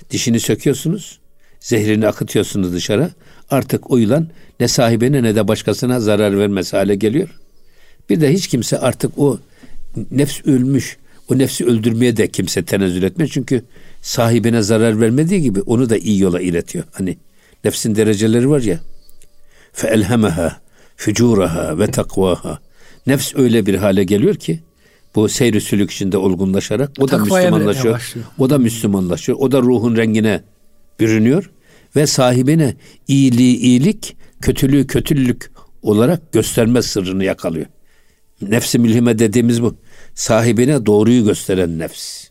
Dişini 0.09 0.39
söküyorsunuz, 0.39 1.19
zehrini 1.59 2.07
akıtıyorsunuz 2.07 2.73
dışarı. 2.73 3.11
Artık 3.49 3.91
o 3.91 3.97
yılan 3.97 4.27
ne 4.59 4.67
sahibine 4.67 5.23
ne 5.23 5.35
de 5.35 5.47
başkasına 5.47 5.99
zarar 5.99 6.37
vermez 6.37 6.73
hale 6.73 6.95
geliyor. 6.95 7.39
Bir 8.09 8.21
de 8.21 8.33
hiç 8.33 8.47
kimse 8.47 8.79
artık 8.79 9.19
o 9.19 9.39
nefs 10.11 10.45
ölmüş, 10.45 10.97
o 11.31 11.38
nefsi 11.38 11.65
öldürmeye 11.65 12.17
de 12.17 12.27
kimse 12.27 12.65
tenezzül 12.65 13.03
etmez. 13.03 13.29
Çünkü 13.29 13.63
sahibine 14.01 14.61
zarar 14.61 15.01
vermediği 15.01 15.41
gibi 15.41 15.61
onu 15.61 15.89
da 15.89 15.97
iyi 15.97 16.19
yola 16.19 16.41
iletiyor. 16.41 16.83
Hani 16.91 17.17
nefsin 17.63 17.95
dereceleri 17.95 18.50
var 18.50 18.61
ya. 18.61 18.79
Fe 19.73 19.88
elhemeha 19.88 20.61
fücuraha 20.95 21.79
ve 21.79 21.88
takvaha. 21.88 22.59
Nefs 23.07 23.35
öyle 23.35 23.65
bir 23.65 23.75
hale 23.75 24.03
geliyor 24.03 24.35
ki 24.35 24.59
bu 25.15 25.29
seyri 25.29 25.61
sülük 25.61 25.91
içinde 25.91 26.17
olgunlaşarak 26.17 26.91
o 27.00 27.07
da 27.07 27.17
Takvaya 27.17 27.51
Müslümanlaşıyor. 27.51 28.13
O 28.38 28.50
da 28.50 28.57
Müslümanlaşıyor. 28.57 29.38
O 29.41 29.51
da 29.51 29.61
ruhun 29.61 29.97
rengine 29.97 30.43
bürünüyor 31.00 31.50
ve 31.95 32.07
sahibine 32.07 32.75
iyiliği 33.07 33.57
iyilik, 33.57 34.15
kötülüğü 34.41 34.88
kötülük 34.88 35.51
olarak 35.81 36.31
gösterme 36.33 36.81
sırrını 36.81 37.23
yakalıyor. 37.23 37.65
Nefsi 38.41 38.79
milhime 38.79 39.19
dediğimiz 39.19 39.61
bu. 39.61 39.75
Sahibine 40.15 40.85
doğruyu 40.85 41.25
gösteren 41.25 41.79
nefs. 41.79 42.27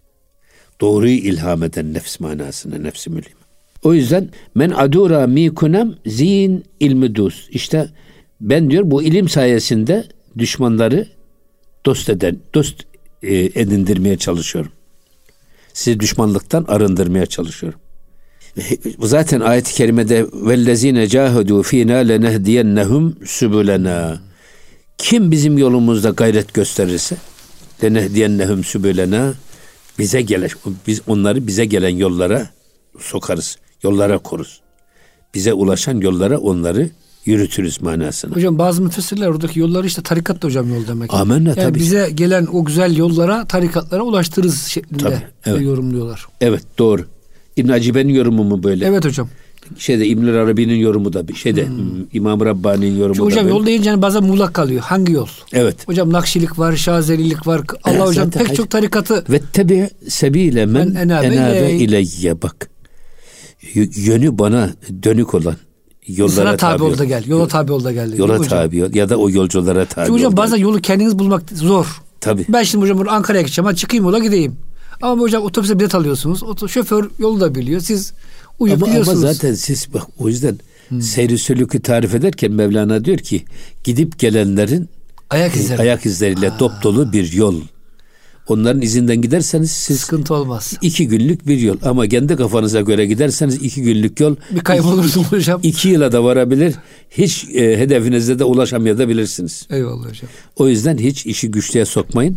Doğruyu 0.80 1.14
ilham 1.14 1.62
eden 1.62 1.94
nefs 1.94 2.20
manasına 2.20 2.78
nefsi 2.78 3.10
mülhime. 3.10 3.40
O 3.82 3.94
yüzden 3.94 4.28
men 4.54 4.70
adura 4.70 5.26
mikunem 5.26 5.94
zin 6.06 6.64
ilmi 6.80 7.14
dus. 7.14 7.48
İşte 7.50 7.88
ben 8.40 8.70
diyor 8.70 8.82
bu 8.86 9.02
ilim 9.02 9.28
sayesinde 9.28 10.04
düşmanları 10.38 11.08
dost 11.86 12.08
eden, 12.08 12.38
dost 12.54 12.74
e, 13.22 13.36
edindirmeye 13.36 14.16
çalışıyorum. 14.16 14.72
Sizi 15.72 16.00
düşmanlıktan 16.00 16.64
arındırmaya 16.68 17.26
çalışıyorum. 17.26 17.80
Zaten 19.00 19.40
ayet-i 19.40 19.74
kerimede 19.74 20.26
vellezine 20.32 21.08
cahedu 21.08 21.62
fina 21.62 21.96
lenehdiyennehum 21.96 23.16
sübülena. 23.26 24.20
Kim 24.98 25.30
bizim 25.30 25.58
yolumuzda 25.58 26.10
gayret 26.10 26.54
gösterirse 26.54 27.16
lenehdiyennehum 27.84 28.64
sübülena 28.64 29.34
bize 29.98 30.22
gelen 30.22 30.50
biz 30.86 31.00
onları 31.06 31.46
bize 31.46 31.64
gelen 31.64 31.96
yollara 31.96 32.50
sokarız. 32.98 33.58
Yollara 33.82 34.18
koruz. 34.18 34.60
Bize 35.34 35.52
ulaşan 35.52 36.00
yollara 36.00 36.38
onları 36.38 36.90
yürütürüz 37.24 37.82
manasına. 37.82 38.36
Hocam 38.36 38.58
bazı 38.58 38.82
müfessirler 38.82 39.26
oradaki 39.26 39.60
yolları 39.60 39.86
işte 39.86 40.02
tarikat 40.02 40.42
da 40.42 40.46
hocam 40.46 40.74
yol 40.74 40.86
demek. 40.86 41.14
Amenna, 41.14 41.48
yani 41.48 41.56
tabii. 41.56 41.78
bize 41.78 42.10
gelen 42.14 42.46
o 42.52 42.64
güzel 42.64 42.96
yollara, 42.96 43.44
tarikatlara 43.44 44.02
ulaştırırız 44.02 44.62
şeklinde 44.62 45.02
Tabii, 45.02 45.22
evet. 45.46 45.62
yorumluyorlar. 45.62 46.26
Evet 46.40 46.62
doğru. 46.78 47.04
İbn 47.56 47.68
Acibe'nin 47.68 48.14
yorumu 48.14 48.44
mu 48.44 48.62
böyle? 48.62 48.86
Evet 48.86 49.04
hocam. 49.04 49.28
Şeyde 49.78 50.06
İbn 50.06 50.26
Arabi'nin 50.26 50.74
yorumu 50.74 51.12
da 51.12 51.28
bir 51.28 51.34
şeyde 51.34 51.68
İmam 52.12 52.40
Rabbani'nin 52.40 52.96
yorumu 52.98 53.14
Çünkü 53.14 53.20
da 53.20 53.24
hocam 53.26 53.44
böyle. 53.44 53.56
yol 53.56 53.66
deyince 53.66 53.90
hani 53.90 54.02
bazen 54.02 54.24
muğlak 54.24 54.54
kalıyor. 54.54 54.80
Hangi 54.80 55.12
yol? 55.12 55.26
Evet. 55.52 55.88
Hocam 55.88 56.12
Nakşilik 56.12 56.58
var, 56.58 56.76
Şazelilik 56.76 57.46
var. 57.46 57.60
Allah 57.84 57.94
Evet, 57.94 58.06
hocam 58.06 58.30
pek 58.30 58.46
hayır. 58.48 58.56
çok 58.56 58.70
tarikatı 58.70 59.24
Ve 59.30 59.40
tebi 59.52 59.90
sebile 60.08 60.66
men 60.66 60.94
enabe 60.94 61.26
enabe 61.26 61.56
iley. 61.72 61.84
ileyye 61.84 62.42
bak. 62.42 62.70
Yönü 63.96 64.38
bana 64.38 64.70
dönük 65.02 65.34
olan 65.34 65.56
yollara 66.06 66.34
sana 66.34 66.56
tabi 66.56 66.78
tabi 66.78 66.82
ol 66.84 66.98
da 66.98 67.04
gel. 67.04 67.24
Yola 67.26 67.48
tabi 67.48 67.72
ol 67.72 67.84
da 67.84 67.92
gel. 67.92 68.18
Yola 68.18 68.32
hocam? 68.38 68.48
tabi 68.48 68.84
ol 68.84 68.88
ya 68.94 69.08
da 69.08 69.16
o 69.16 69.30
yolculara 69.30 69.84
tabi 69.84 70.06
Çünkü 70.06 70.18
hocam 70.18 70.36
bazen 70.36 70.56
yolu 70.56 70.80
kendiniz 70.80 71.18
bulmak 71.18 71.42
zor. 71.54 72.02
Tabii. 72.20 72.44
Ben 72.48 72.62
şimdi 72.62 72.82
hocam 72.84 73.08
Ankara'ya 73.08 73.42
gideceğim. 73.42 73.66
Hadi 73.66 73.76
çıkayım 73.76 74.04
yola 74.04 74.18
gideyim. 74.18 74.56
Ama 75.02 75.22
hocam 75.22 75.42
otobüse 75.42 75.78
bilet 75.78 75.94
alıyorsunuz. 75.94 76.40
Şoför 76.70 77.10
yolu 77.18 77.40
da 77.40 77.54
biliyor. 77.54 77.80
Siz 77.80 78.12
uyup 78.60 78.82
Ama, 78.82 78.92
ama 78.94 79.14
zaten 79.14 79.54
siz 79.54 79.88
bak 79.94 80.02
o 80.18 80.28
yüzden 80.28 80.58
seyri 81.00 81.38
sülükü 81.38 81.80
tarif 81.80 82.14
ederken 82.14 82.52
Mevlana 82.52 83.04
diyor 83.04 83.18
ki 83.18 83.42
gidip 83.84 84.18
gelenlerin 84.18 84.88
Ayak 85.30 85.56
izleri. 85.56 85.80
ayak 85.80 86.06
izleriyle 86.06 86.52
dop 86.58 86.72
dolu 86.82 87.12
bir 87.12 87.32
yol. 87.32 87.60
Onların 88.48 88.82
izinden 88.82 89.22
giderseniz 89.22 89.70
siz 89.70 90.00
Sıkıntı 90.00 90.34
olmaz. 90.34 90.74
iki 90.82 91.08
günlük 91.08 91.46
bir 91.46 91.58
yol 91.58 91.76
ama 91.82 92.08
kendi 92.08 92.36
kafanıza 92.36 92.80
göre 92.80 93.06
giderseniz 93.06 93.54
iki 93.54 93.82
günlük 93.82 94.20
yol 94.20 94.36
Bir 94.50 94.60
kaybolursun 94.60 95.22
hocam. 95.22 95.60
iki 95.62 95.88
yıla 95.88 96.12
da 96.12 96.24
varabilir. 96.24 96.74
Hiç 97.10 97.44
e, 97.54 97.78
hedefinize 97.78 98.38
de 98.38 98.44
ulaşamayabilirsiniz. 98.44 99.66
Eyvallah 99.70 100.08
hocam. 100.10 100.30
O 100.56 100.68
yüzden 100.68 100.98
hiç 100.98 101.26
işi 101.26 101.50
güçlüğe 101.50 101.84
sokmayın. 101.84 102.36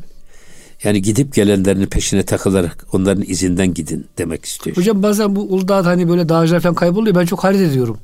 Yani 0.83 1.01
gidip 1.01 1.33
gelenlerin 1.33 1.85
peşine 1.85 2.23
takılarak 2.23 2.85
onların 2.91 3.23
izinden 3.27 3.73
gidin 3.73 4.07
demek 4.17 4.45
istiyor. 4.45 4.77
Hocam 4.77 5.03
bazen 5.03 5.35
bu 5.35 5.41
Uludağ'da 5.41 5.89
hani 5.89 6.09
böyle 6.09 6.29
dağcılar 6.29 6.59
falan 6.59 6.75
kayboluyor. 6.75 7.15
Ben 7.15 7.25
çok 7.25 7.43
hayret 7.43 7.61
ediyorum. 7.61 7.97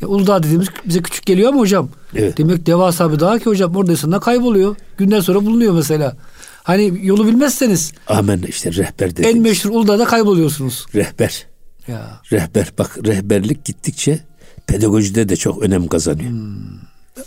Ya 0.00 0.08
Uludağ 0.08 0.42
dediğimiz 0.42 0.68
bize 0.86 1.02
küçük 1.02 1.26
geliyor 1.26 1.48
ama 1.48 1.60
hocam. 1.60 1.88
Evet. 2.14 2.38
Demek 2.38 2.66
devasa 2.66 3.12
bir 3.12 3.20
dağ 3.20 3.38
ki 3.38 3.44
hocam 3.44 3.76
orada 3.76 3.92
insanlar 3.92 4.20
kayboluyor. 4.20 4.76
Günden 4.98 5.20
sonra 5.20 5.44
bulunuyor 5.46 5.74
mesela. 5.74 6.16
Hani 6.62 7.00
yolu 7.02 7.26
bilmezseniz 7.26 7.92
Amen 8.08 8.42
işte 8.48 8.72
rehber 8.72 9.10
dediğimiz. 9.10 9.36
en 9.36 9.42
meşhur 9.42 9.70
Uludağ'da 9.70 10.04
kayboluyorsunuz. 10.04 10.86
Rehber. 10.94 11.46
Ya. 11.88 12.20
Rehber 12.32 12.72
bak 12.78 12.98
rehberlik 13.06 13.64
gittikçe 13.64 14.20
pedagojide 14.66 15.28
de 15.28 15.36
çok 15.36 15.62
önem 15.62 15.86
kazanıyor. 15.86 16.30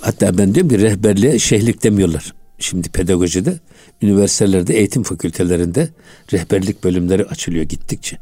Hatta 0.01 0.37
ben 0.37 0.55
diyorum 0.55 0.69
ki 0.69 0.79
rehberliğe 0.79 1.39
şeyhlik 1.39 1.83
demiyorlar. 1.83 2.33
Şimdi 2.59 2.89
pedagojide, 2.89 3.59
üniversitelerde, 4.01 4.77
eğitim 4.77 5.03
fakültelerinde 5.03 5.89
rehberlik 6.33 6.83
bölümleri 6.83 7.25
açılıyor 7.25 7.63
gittikçe. 7.63 8.17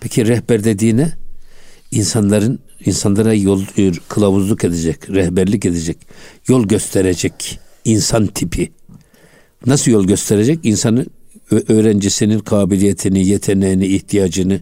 Peki 0.00 0.26
rehber 0.26 0.64
dediğine 0.64 1.12
insanların 1.90 2.58
insanlara 2.84 3.34
yol 3.34 3.62
e, 3.78 3.92
kılavuzluk 4.08 4.64
edecek, 4.64 5.10
rehberlik 5.10 5.64
edecek, 5.64 5.96
yol 6.48 6.64
gösterecek 6.64 7.58
insan 7.84 8.26
tipi. 8.26 8.72
Nasıl 9.66 9.90
yol 9.90 10.04
gösterecek? 10.06 10.58
İnsanı 10.62 11.06
ö- 11.50 11.64
öğrencisinin 11.68 12.38
kabiliyetini, 12.38 13.26
yeteneğini, 13.26 13.86
ihtiyacını 13.86 14.60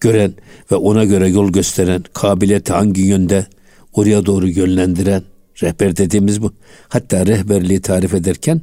gören 0.00 0.34
ve 0.72 0.76
ona 0.76 1.04
göre 1.04 1.28
yol 1.28 1.52
gösteren, 1.52 2.04
kabiliyeti 2.12 2.72
hangi 2.72 3.02
yönde 3.02 3.46
oraya 3.92 4.26
doğru 4.26 4.48
yönlendiren 4.48 5.22
rehber 5.62 5.96
dediğimiz 5.96 6.42
bu. 6.42 6.52
Hatta 6.88 7.26
rehberliği 7.26 7.80
tarif 7.80 8.14
ederken 8.14 8.60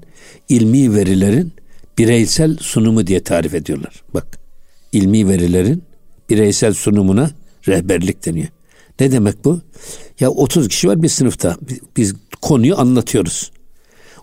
ilmi 0.49 0.95
verilerin 0.95 1.53
bireysel 1.97 2.57
sunumu 2.57 3.07
diye 3.07 3.23
tarif 3.23 3.53
ediyorlar. 3.53 4.03
Bak 4.13 4.39
ilmi 4.91 5.27
verilerin 5.27 5.83
bireysel 6.29 6.73
sunumuna 6.73 7.31
rehberlik 7.67 8.25
deniyor. 8.25 8.47
Ne 8.99 9.11
demek 9.11 9.45
bu? 9.45 9.61
Ya 10.19 10.29
30 10.29 10.67
kişi 10.67 10.87
var 10.87 11.03
bir 11.03 11.09
sınıfta. 11.09 11.57
Biz 11.97 12.15
konuyu 12.41 12.79
anlatıyoruz. 12.79 13.51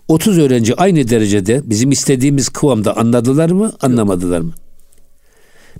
30 0.07 0.37
öğrenci 0.37 0.75
aynı 0.75 1.09
derecede 1.09 1.61
bizim 1.65 1.91
istediğimiz 1.91 2.49
kıvamda 2.49 2.97
anladılar 2.97 3.49
mı, 3.49 3.73
anlamadılar 3.81 4.39
mı? 4.39 4.53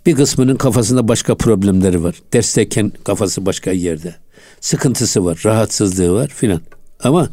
Bir 0.06 0.16
kısmının 0.16 0.56
kafasında 0.56 1.08
başka 1.08 1.36
problemleri 1.36 2.04
var. 2.04 2.16
Dersteyken 2.34 2.92
kafası 3.04 3.46
başka 3.46 3.72
yerde. 3.72 4.16
Sıkıntısı 4.62 5.26
var, 5.26 5.42
rahatsızlığı 5.46 6.14
var 6.14 6.28
filan. 6.28 6.62
Ama 7.00 7.30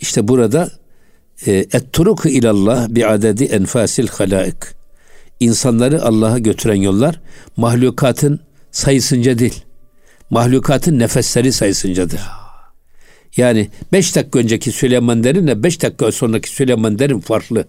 işte 0.00 0.28
burada 0.28 0.70
e, 1.46 1.52
et-turuku 1.52 2.28
ilallah 2.28 2.88
bi 2.88 3.06
adedi 3.06 3.44
enfasil 3.44 4.08
halaik. 4.08 4.56
İnsanları 5.40 6.02
Allah'a 6.02 6.38
götüren 6.38 6.74
yollar 6.74 7.20
mahlukatın 7.56 8.40
sayısınca 8.70 9.38
değil. 9.38 9.64
Mahlukatın 10.30 10.98
nefesleri 10.98 11.52
sayısıncadır. 11.52 12.20
Yani 13.36 13.68
beş 13.92 14.16
dakika 14.16 14.38
önceki 14.38 14.72
Süleyman 14.72 15.24
Derin'le 15.24 15.62
beş 15.62 15.82
dakika 15.82 16.12
sonraki 16.12 16.50
Süleyman 16.50 16.98
Derin 16.98 17.20
farklı. 17.20 17.64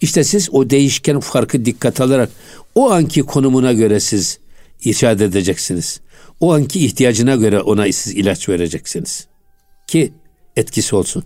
İşte 0.00 0.24
siz 0.24 0.48
o 0.52 0.70
değişken 0.70 1.20
farkı 1.20 1.64
dikkat 1.64 2.00
alarak 2.00 2.30
o 2.74 2.90
anki 2.90 3.22
konumuna 3.22 3.72
göre 3.72 4.00
siz 4.00 4.38
irşad 4.84 5.20
edeceksiniz. 5.20 6.00
O 6.40 6.52
anki 6.54 6.84
ihtiyacına 6.84 7.36
göre 7.36 7.60
ona 7.60 7.92
siz 7.92 8.14
ilaç 8.14 8.48
vereceksiniz. 8.48 9.26
Ki 9.86 10.12
etkisi 10.56 10.96
olsun. 10.96 11.24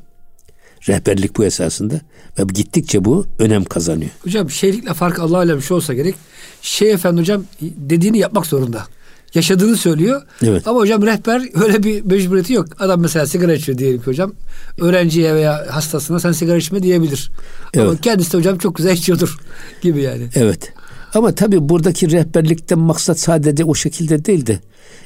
Rehberlik 0.89 1.37
bu 1.37 1.45
esasında 1.45 2.01
ve 2.39 2.43
gittikçe 2.43 3.05
bu 3.05 3.27
önem 3.39 3.65
kazanıyor. 3.65 4.11
Hocam 4.25 4.51
şeyhlikle 4.51 4.95
fark 4.95 5.19
Allah 5.19 5.45
ile 5.45 5.57
bir 5.57 5.63
şey 5.63 5.77
olsa 5.77 5.95
gerek. 5.95 6.15
Şeyh 6.63 6.95
efendi 6.95 7.21
hocam 7.21 7.45
dediğini 7.61 8.19
yapmak 8.19 8.47
zorunda. 8.47 8.87
Yaşadığını 9.35 9.77
söylüyor. 9.77 10.23
Evet. 10.43 10.69
Ama 10.69 10.81
hocam 10.81 11.03
rehber 11.07 11.65
öyle 11.65 11.83
bir 11.83 12.05
mecburiyeti 12.05 12.53
yok. 12.53 12.67
Adam 12.79 13.01
mesela 13.01 13.27
sigara 13.27 13.55
içiyor 13.55 13.79
diyelim 13.79 14.01
ki 14.01 14.07
hocam. 14.07 14.33
Öğrenciye 14.81 15.35
veya 15.35 15.67
hastasına 15.71 16.21
sen 16.21 16.33
sigara 16.33 16.57
içme 16.57 16.83
diyebilir. 16.83 17.31
Evet. 17.75 17.89
Ama 17.89 18.01
kendisi 18.01 18.33
de 18.33 18.37
hocam 18.37 18.59
çok 18.59 18.77
güzel 18.77 18.93
içiyordur 18.93 19.39
gibi 19.83 20.03
yani. 20.03 20.29
Evet. 20.35 20.73
Ama 21.15 21.35
tabii 21.35 21.69
buradaki 21.69 22.11
rehberlikten 22.11 22.79
maksat 22.79 23.21
sadece 23.21 23.65
o 23.65 23.75
şekilde 23.75 24.25
değil 24.25 24.47
de 24.47 24.59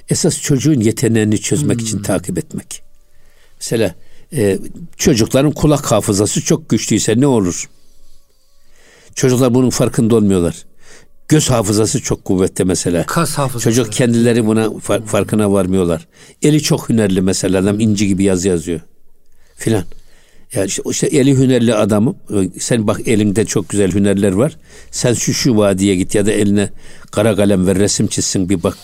esas 0.09 0.41
çocuğun 0.41 0.81
yeteneğini 0.81 1.41
çözmek 1.41 1.79
hmm. 1.79 1.87
için 1.87 2.03
takip 2.03 2.39
etmek. 2.39 2.83
Mesela 3.65 3.95
e, 4.33 4.59
çocukların 4.97 5.53
kulak 5.53 5.93
hafızası 5.93 6.41
çok 6.45 6.69
güçlüyse 6.69 7.21
ne 7.21 7.27
olur? 7.27 7.69
Çocuklar 9.15 9.55
bunun 9.55 9.71
farkında 9.71 10.17
olmuyorlar. 10.17 10.65
Göz 11.29 11.51
hafızası 11.51 12.03
çok 12.03 12.25
kuvvetli 12.25 12.65
mesela. 12.65 13.07
Kas 13.07 13.39
hafızası. 13.39 13.65
Çocuk 13.65 13.93
kendileri 13.93 14.47
buna 14.47 14.65
far- 14.65 15.07
farkına 15.07 15.53
varmıyorlar. 15.53 16.09
Eli 16.43 16.63
çok 16.63 16.89
hünerli 16.89 17.21
mesela 17.21 17.59
adam 17.59 17.81
inci 17.81 18.07
gibi 18.07 18.25
yazı 18.25 18.49
yazıyor. 18.49 18.81
Filan. 19.57 19.85
Yani 20.55 20.67
işte, 20.67 20.83
işte 20.91 21.07
eli 21.07 21.39
hünerli 21.39 21.75
adamı 21.75 22.15
sen 22.61 22.87
bak 22.87 23.09
elinde 23.09 23.45
çok 23.45 23.69
güzel 23.69 23.93
hünerler 23.93 24.33
var. 24.33 24.57
Sen 24.91 25.15
şu 25.15 25.35
şu 25.35 25.57
vadiye 25.57 25.95
git 25.97 26.15
ya 26.15 26.27
da 26.27 26.33
eline 26.33 26.71
kara 27.11 27.37
kalem 27.37 27.67
ver 27.67 27.79
resim 27.79 28.07
çizsin 28.07 28.49
bir 28.49 28.63
bak. 28.63 28.79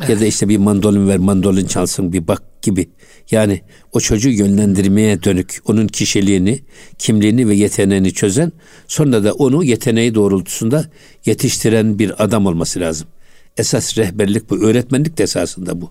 Evet. 0.00 0.10
Ya 0.10 0.20
da 0.20 0.26
işte 0.26 0.48
bir 0.48 0.56
mandolin 0.56 1.08
ver 1.08 1.18
mandolin 1.18 1.66
çalsın 1.66 2.12
bir 2.12 2.28
bak 2.28 2.62
gibi. 2.62 2.88
Yani 3.30 3.60
o 3.92 4.00
çocuğu 4.00 4.28
yönlendirmeye 4.28 5.22
dönük 5.22 5.58
onun 5.66 5.86
kişiliğini, 5.86 6.60
kimliğini 6.98 7.48
ve 7.48 7.54
yeteneğini 7.54 8.12
çözen 8.12 8.52
sonra 8.88 9.24
da 9.24 9.34
onu 9.34 9.64
yeteneği 9.64 10.14
doğrultusunda 10.14 10.84
yetiştiren 11.26 11.98
bir 11.98 12.24
adam 12.24 12.46
olması 12.46 12.80
lazım. 12.80 13.08
Esas 13.56 13.98
rehberlik 13.98 14.50
bu, 14.50 14.56
öğretmenlik 14.56 15.18
de 15.18 15.22
esasında 15.22 15.80
bu. 15.80 15.90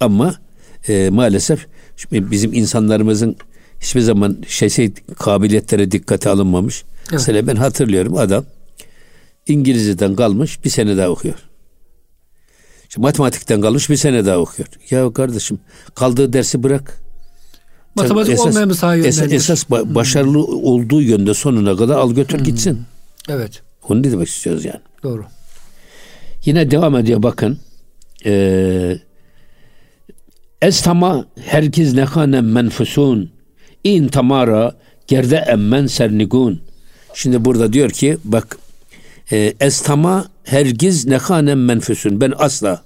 Ama 0.00 0.34
e, 0.88 1.10
maalesef 1.10 1.66
bizim 2.12 2.52
insanlarımızın 2.52 3.36
hiçbir 3.80 4.00
zaman 4.00 4.36
şey, 4.48 4.70
şey 4.70 4.92
kabiliyetlere 5.18 5.90
dikkate 5.90 6.30
alınmamış. 6.30 6.84
Evet. 7.00 7.12
Mesela 7.12 7.46
ben 7.46 7.56
hatırlıyorum 7.56 8.16
adam 8.16 8.44
İngilizceden 9.46 10.16
kalmış 10.16 10.64
bir 10.64 10.70
sene 10.70 10.96
daha 10.96 11.08
okuyor. 11.08 11.34
İşte 12.94 13.02
matematikten 13.02 13.60
kalmış 13.60 13.90
bir 13.90 13.96
sene 13.96 14.26
daha 14.26 14.38
okuyor. 14.38 14.68
Ya 14.90 15.12
kardeşim 15.12 15.58
kaldığı 15.94 16.32
dersi 16.32 16.62
bırak. 16.62 17.00
Matematik 17.94 18.32
esas, 18.32 18.46
olmayan 18.46 18.70
bir 18.70 18.74
saha 18.74 18.96
esas, 18.96 19.32
esas 19.32 19.64
ba- 19.64 19.94
başarılı 19.94 20.46
hmm. 20.46 20.64
olduğu 20.64 21.02
yönde 21.02 21.34
sonuna 21.34 21.76
kadar 21.76 21.96
al 21.96 22.12
götür 22.12 22.38
hmm. 22.38 22.44
gitsin. 22.44 22.82
Evet. 23.28 23.62
Onu 23.88 24.02
ne 24.02 24.10
demek 24.12 24.28
istiyoruz 24.28 24.64
yani. 24.64 24.80
Doğru. 25.02 25.24
Yine 26.44 26.70
devam 26.70 26.96
ediyor 26.96 27.22
bakın. 27.22 27.58
Ee, 28.26 28.98
Estama 30.62 31.26
herkes 31.44 31.94
nekanem 31.94 32.52
menfusun 32.52 33.30
in 33.84 34.08
tamara 34.08 34.74
gerde 35.06 35.36
emmen 35.36 35.86
sernigun. 35.86 36.60
Şimdi 37.14 37.44
burada 37.44 37.72
diyor 37.72 37.90
ki 37.90 38.18
bak 38.24 38.58
e, 39.32 39.54
estama 39.60 40.28
hergiz 40.44 41.06
nekanem 41.06 41.64
menfüsün. 41.64 42.20
Ben 42.20 42.32
asla 42.36 42.84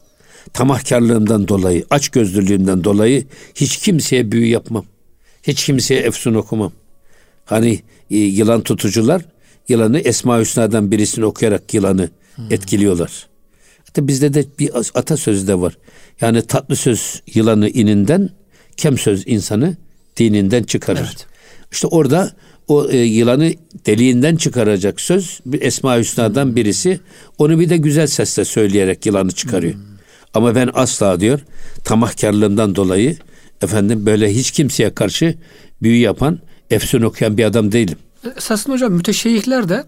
tamahkarlığımdan 0.53 1.49
dolayı, 1.49 1.85
aç 1.91 2.09
gözlülüğümden 2.09 2.85
dolayı 2.85 3.25
hiç 3.55 3.77
kimseye 3.77 4.33
büyü 4.33 4.47
yapmam. 4.47 4.85
Hiç 5.43 5.65
kimseye 5.65 6.01
efsun 6.01 6.35
okumam. 6.35 6.73
Hani 7.45 7.81
e, 8.11 8.17
yılan 8.17 8.61
tutucular 8.61 9.23
yılanı 9.69 9.99
Esma 9.99 10.41
Hüsna'dan 10.41 10.91
birisini 10.91 11.25
okuyarak 11.25 11.75
yılanı 11.75 12.11
hmm. 12.35 12.53
etkiliyorlar. 12.53 13.29
Hatta 13.87 14.09
bizde 14.09 14.35
de 14.35 14.45
bir 14.59 14.71
atasözü 14.75 15.47
de 15.47 15.61
var. 15.61 15.79
Yani 16.21 16.43
tatlı 16.43 16.77
söz 16.77 17.23
yılanı 17.35 17.69
ininden, 17.69 18.31
kem 18.77 18.99
söz 18.99 19.27
insanı 19.27 19.77
dininden 20.17 20.63
çıkarır. 20.63 20.99
Evet. 21.01 21.27
İşte 21.73 21.87
orada 21.87 22.33
o 22.69 22.89
e, 22.91 22.97
yılanı 22.97 23.53
deliğinden 23.87 24.37
çıkaracak 24.37 25.01
söz 25.01 25.41
bir 25.47 25.63
Esma 25.63 25.99
Hüsna'dan 25.99 26.57
birisi 26.57 27.01
onu 27.39 27.61
bir 27.61 27.69
de 27.71 27.77
güzel 27.77 28.07
sesle 28.07 28.45
söyleyerek 28.45 29.07
yılanı 29.07 29.33
çıkarıyor. 29.33 29.75
Hmm. 29.75 29.81
Ama 30.35 30.55
ben 30.55 30.71
asla 30.75 31.21
diyor 31.21 31.41
tamahkarlığımdan 31.85 32.75
dolayı 32.75 33.17
efendim 33.63 34.07
böyle 34.07 34.35
hiç 34.35 34.51
kimseye 34.51 34.95
karşı 34.95 35.35
büyü 35.83 36.01
yapan, 36.01 36.39
efsun 36.71 37.03
okuyan 37.03 37.39
bir 37.39 37.45
adam 37.45 37.73
değilim. 37.73 37.99
Esasında 38.37 38.75
hocam 38.75 38.93
müteşeyyihler 38.93 39.69
de 39.69 39.85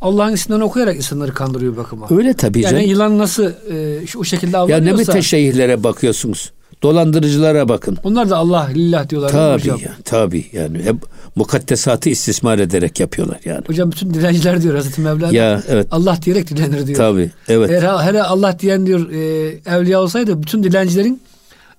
Allah'ın 0.00 0.32
isminden 0.32 0.60
okuyarak 0.60 0.96
insanları 0.96 1.34
kandırıyor 1.34 1.76
bakıma. 1.76 2.06
Öyle 2.10 2.34
tabii 2.34 2.60
yani 2.60 2.70
canım. 2.72 2.86
yılan 2.86 3.18
nasıl 3.18 3.44
e, 3.72 4.06
şu, 4.06 4.18
o 4.18 4.24
şekilde 4.24 4.58
avlanıyorsa. 4.58 4.90
Ya 4.90 4.96
ne 4.96 5.02
müteşeyyihlere 5.02 5.84
bakıyorsunuz? 5.84 6.52
Dolandırıcılara 6.82 7.68
bakın. 7.68 7.98
Onlar 8.04 8.30
da 8.30 8.36
Allah 8.36 8.70
lillah 8.74 9.08
diyorlar. 9.08 9.30
Tabii 9.30 9.68
ya, 9.68 9.76
tabii 10.04 10.46
yani 10.52 10.82
hep 10.82 10.96
mukaddesatı 11.36 12.08
istismar 12.10 12.58
ederek 12.58 13.00
yapıyorlar 13.00 13.40
yani. 13.44 13.62
Hocam 13.66 13.92
bütün 13.92 14.14
dilenciler 14.14 14.62
diyor 14.62 14.74
Hazreti 14.74 15.00
Mevlana. 15.00 15.32
Ya 15.32 15.62
evet. 15.68 15.86
Allah 15.90 16.18
diyerek 16.22 16.48
dilenir 16.48 16.86
diyor. 16.86 16.98
Tabii 16.98 17.30
evet. 17.48 17.70
Eğer, 17.70 17.82
her 17.82 18.14
Allah 18.14 18.58
diyen 18.58 18.86
diyor 18.86 19.10
e, 19.10 19.18
evliya 19.66 20.00
olsaydı 20.00 20.42
bütün 20.42 20.62
dilencilerin 20.62 21.20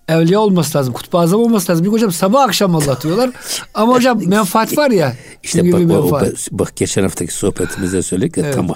evliya 0.09 0.39
olması 0.39 0.77
lazım. 0.77 0.93
Kutbu 0.93 1.19
azam 1.19 1.41
olması 1.41 1.71
lazım. 1.71 1.85
Bir 1.85 1.91
hocam 1.91 2.11
sabah 2.11 2.43
akşam 2.43 2.75
Allah 2.75 3.01
diyorlar. 3.03 3.31
Ama 3.73 3.93
hocam 3.93 4.21
menfaat 4.25 4.77
var 4.77 4.91
ya. 4.91 5.15
İşte 5.43 5.71
bak, 5.71 5.91
o, 5.91 6.21
bak 6.51 6.75
geçen 6.75 7.03
haftaki 7.03 7.33
sohbetimizde 7.33 8.01
söyledik 8.01 8.37
ya 8.37 8.43
evet. 8.43 8.55
tamam. 8.55 8.75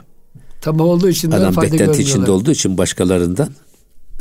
Tamam 0.61 0.87
olduğu 0.87 1.09
için 1.09 1.31
Adam 1.31 1.57
beklenti 1.61 2.01
içinde 2.01 2.31
olduğu 2.31 2.51
için 2.51 2.77
başkalarından 2.77 3.49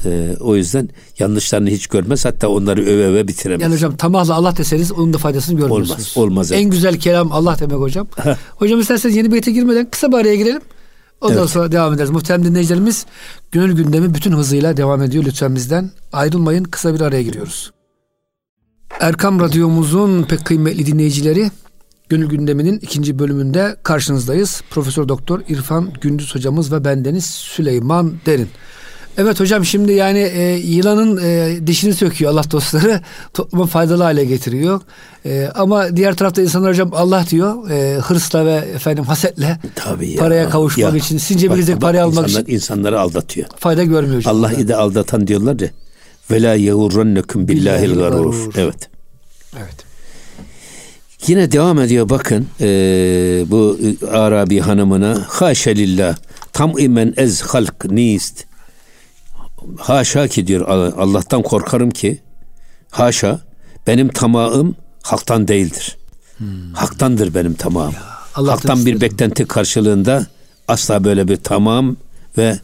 ee, 0.04 0.37
o 0.40 0.56
yüzden 0.56 0.88
yanlışlarını 1.18 1.70
hiç 1.70 1.87
görmez. 1.87 2.24
Hatta 2.24 2.48
onları 2.48 2.82
öve 2.82 3.06
öve 3.06 3.28
bitiremez. 3.28 3.62
Yani 3.62 3.74
hocam 3.74 3.96
tamahla 3.96 4.34
Allah 4.34 4.56
deseniz 4.56 4.92
onun 4.92 5.12
da 5.12 5.18
faydasını 5.18 5.56
görmüyorsunuz. 5.56 6.16
Olmaz. 6.16 6.32
Olmaz. 6.32 6.52
En 6.52 6.70
güzel 6.70 6.98
kelam 6.98 7.32
Allah 7.32 7.56
demek 7.61 7.78
hocam. 7.78 8.08
hocam 8.56 8.80
isterseniz 8.80 9.16
yeni 9.16 9.32
beyte 9.32 9.50
girmeden 9.50 9.90
kısa 9.90 10.12
bir 10.12 10.16
araya 10.16 10.37
girelim. 10.37 10.62
Ondan 11.20 11.38
evet. 11.38 11.50
sonra 11.50 11.72
devam 11.72 11.94
ederiz. 11.94 12.11
Muhterem 12.11 12.44
dinleyicilerimiz 12.44 13.06
gönül 13.52 13.76
gündemi 13.76 14.14
bütün 14.14 14.32
hızıyla 14.32 14.76
devam 14.76 15.02
ediyor. 15.02 15.24
Lütfen 15.24 15.54
bizden 15.54 15.90
ayrılmayın. 16.12 16.64
Kısa 16.64 16.94
bir 16.94 17.00
araya 17.00 17.22
giriyoruz. 17.22 17.72
Erkam 19.00 19.40
Radyomuzun 19.40 20.22
pek 20.22 20.44
kıymetli 20.44 20.87
dinleyicileri 20.87 21.50
Gönül 22.08 22.28
gündeminin 22.28 22.78
ikinci 22.78 23.18
bölümünde 23.18 23.76
karşınızdayız. 23.82 24.62
Profesör 24.70 25.08
Doktor 25.08 25.40
İrfan 25.48 25.92
Gündüz 26.00 26.34
hocamız 26.34 26.72
ve 26.72 26.84
bendeniz 26.84 27.26
Süleyman 27.26 28.14
Derin. 28.26 28.48
Evet 29.16 29.40
hocam 29.40 29.64
şimdi 29.64 29.92
yani 29.92 30.18
e, 30.18 30.57
yılanın 30.57 31.21
e, 31.23 31.59
dişini 31.66 31.94
söküyor 31.94 32.33
Allah 32.33 32.51
dostları. 32.51 33.01
Topluma 33.35 33.66
faydalı 33.66 34.03
hale 34.03 34.25
getiriyor. 34.25 34.81
E, 35.27 35.49
ama 35.55 35.97
diğer 35.97 36.16
tarafta 36.16 36.42
insanlar 36.42 36.71
hocam 36.71 36.90
Allah 36.94 37.25
diyor 37.31 37.71
e, 37.71 37.99
hırsla 37.99 38.47
ve 38.47 38.53
efendim 38.53 39.05
hasetle 39.05 39.59
Tabii 39.75 40.11
ya. 40.11 40.18
paraya 40.18 40.49
kavuşmak 40.51 40.92
ya. 40.92 40.99
için. 40.99 41.18
Sizin 41.18 41.40
cebinizdeki 41.40 41.79
parayı 41.79 42.05
almak 42.05 42.29
insanlar, 42.29 42.42
için. 42.42 42.55
insanları 42.55 43.01
aldatıyor. 43.01 43.47
Fayda 43.57 43.85
görmüyor 43.85 44.16
hocam. 44.16 44.37
Allah'ı 44.37 44.68
da 44.68 44.79
aldatan 44.79 45.27
diyorlar 45.27 45.61
ya. 45.61 45.71
Ve 46.31 46.42
la 46.42 46.55
yehurrannekum 46.55 47.49
billahil 47.49 47.94
garur. 47.94 48.51
Evet. 48.57 48.88
Evet. 49.57 49.88
Yine 51.27 51.53
devam 51.53 51.79
ediyor 51.81 52.09
bakın 52.09 52.47
e, 52.61 52.66
bu 53.47 53.79
Arabi 54.11 54.61
hanımına 54.61 55.25
haşelillah 55.29 56.16
tam 56.53 56.79
imen 56.79 57.14
ez 57.16 57.42
halk 57.42 57.85
nist 57.85 58.47
haşa 59.79 60.29
ki 60.29 60.47
diyor 60.47 60.68
Allah'tan 60.99 61.42
korkarım 61.42 61.90
ki 61.90 62.23
haşa 62.90 63.40
benim 63.87 64.09
tamağım 64.09 64.77
halktan 65.03 65.49
değildir. 65.49 65.97
Hmm. 66.38 66.73
Haktandır 66.75 67.35
benim 67.35 67.55
tamam. 67.55 67.92
Allah 68.35 68.53
Haktan 68.53 68.87
bir 68.87 69.01
beklenti 69.01 69.47
karşılığında 69.47 70.27
asla 70.68 71.05
böyle 71.05 71.29
bir 71.29 71.37
tamam 71.37 71.97
ve 72.38 72.59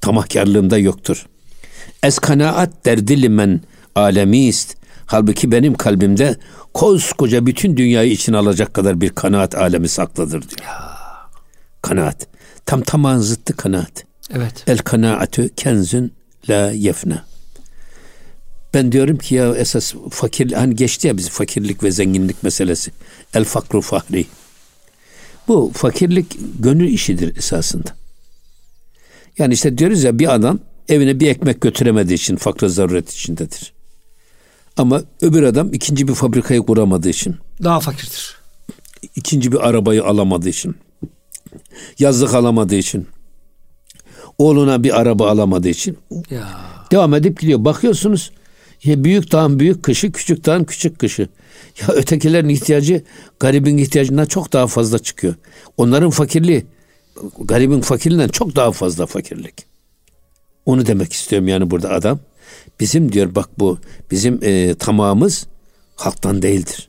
tamahkarlığımda 0.00 0.78
yoktur. 0.78 1.26
Ez 2.02 2.18
kanaat 2.18 2.84
derdili 2.84 3.28
men 3.28 3.60
alemist. 3.94 4.76
Halbuki 5.06 5.52
benim 5.52 5.74
kalbimde 5.74 6.36
koskoca 6.74 7.46
bütün 7.46 7.76
dünyayı 7.76 8.10
için 8.10 8.32
alacak 8.32 8.74
kadar 8.74 9.00
bir 9.00 9.10
kanaat 9.10 9.54
alemi 9.54 9.88
saklıdır 9.88 10.42
diyor. 10.42 10.68
Ya. 10.68 10.90
Kanaat. 11.82 12.26
Tam 12.66 12.82
tamam 12.82 13.20
zıttı 13.20 13.56
kanaat. 13.56 14.04
Evet. 14.34 14.64
El 14.66 14.78
kanaatü 14.78 15.48
kenzün 15.48 16.12
la 16.50 16.70
yefna. 16.70 17.24
Ben 18.74 18.92
diyorum 18.92 19.18
ki 19.18 19.34
ya 19.34 19.56
esas 19.56 19.94
fakir 20.10 20.52
hani 20.52 20.76
geçti 20.76 21.06
ya 21.06 21.16
biz 21.16 21.28
fakirlik 21.28 21.82
ve 21.82 21.90
zenginlik 21.90 22.42
meselesi. 22.42 22.90
El 23.34 23.44
fakru 23.44 23.80
fahri. 23.80 24.26
Bu 25.48 25.72
fakirlik 25.74 26.36
gönül 26.58 26.88
işidir 26.88 27.36
esasında. 27.36 27.96
Yani 29.38 29.54
işte 29.54 29.78
diyoruz 29.78 30.02
ya 30.02 30.18
bir 30.18 30.34
adam 30.34 30.58
evine 30.88 31.20
bir 31.20 31.28
ekmek 31.28 31.60
götüremediği 31.60 32.16
için 32.16 32.36
fakr 32.36 32.66
zaruret 32.66 33.12
içindedir. 33.12 33.72
Ama 34.76 35.02
öbür 35.20 35.42
adam 35.42 35.72
ikinci 35.72 36.08
bir 36.08 36.14
fabrikayı 36.14 36.60
kuramadığı 36.60 37.08
için. 37.08 37.36
Daha 37.62 37.80
fakirdir. 37.80 38.36
İkinci 39.16 39.52
bir 39.52 39.68
arabayı 39.68 40.04
alamadığı 40.04 40.48
için. 40.48 40.76
Yazlık 41.98 42.34
alamadığı 42.34 42.74
için. 42.74 43.06
Oğluna 44.40 44.82
bir 44.82 45.00
araba 45.00 45.30
alamadığı 45.30 45.68
için. 45.68 45.98
Ya. 46.30 46.48
Devam 46.92 47.14
edip 47.14 47.40
gidiyor. 47.40 47.64
Bakıyorsunuz 47.64 48.30
ya 48.84 49.04
büyük 49.04 49.32
dağın 49.32 49.58
büyük 49.58 49.82
kışı, 49.82 50.12
küçük 50.12 50.46
dağın 50.46 50.64
küçük 50.64 50.98
kışı. 50.98 51.28
Ya 51.80 51.94
ötekilerin 51.94 52.48
ihtiyacı 52.48 53.02
garibin 53.40 53.78
ihtiyacından 53.78 54.26
çok 54.26 54.52
daha 54.52 54.66
fazla 54.66 54.98
çıkıyor. 54.98 55.34
Onların 55.76 56.10
fakirliği 56.10 56.66
garibin 57.40 57.80
fakirliğinden 57.80 58.28
çok 58.28 58.56
daha 58.56 58.72
fazla 58.72 59.06
fakirlik. 59.06 59.54
Onu 60.66 60.86
demek 60.86 61.12
istiyorum 61.12 61.48
yani 61.48 61.70
burada 61.70 61.90
adam. 61.90 62.18
Bizim 62.80 63.12
diyor 63.12 63.34
bak 63.34 63.48
bu 63.58 63.78
bizim 64.10 64.38
e, 64.42 64.74
tamamımız 64.74 65.46
halktan 65.96 66.42
değildir. 66.42 66.88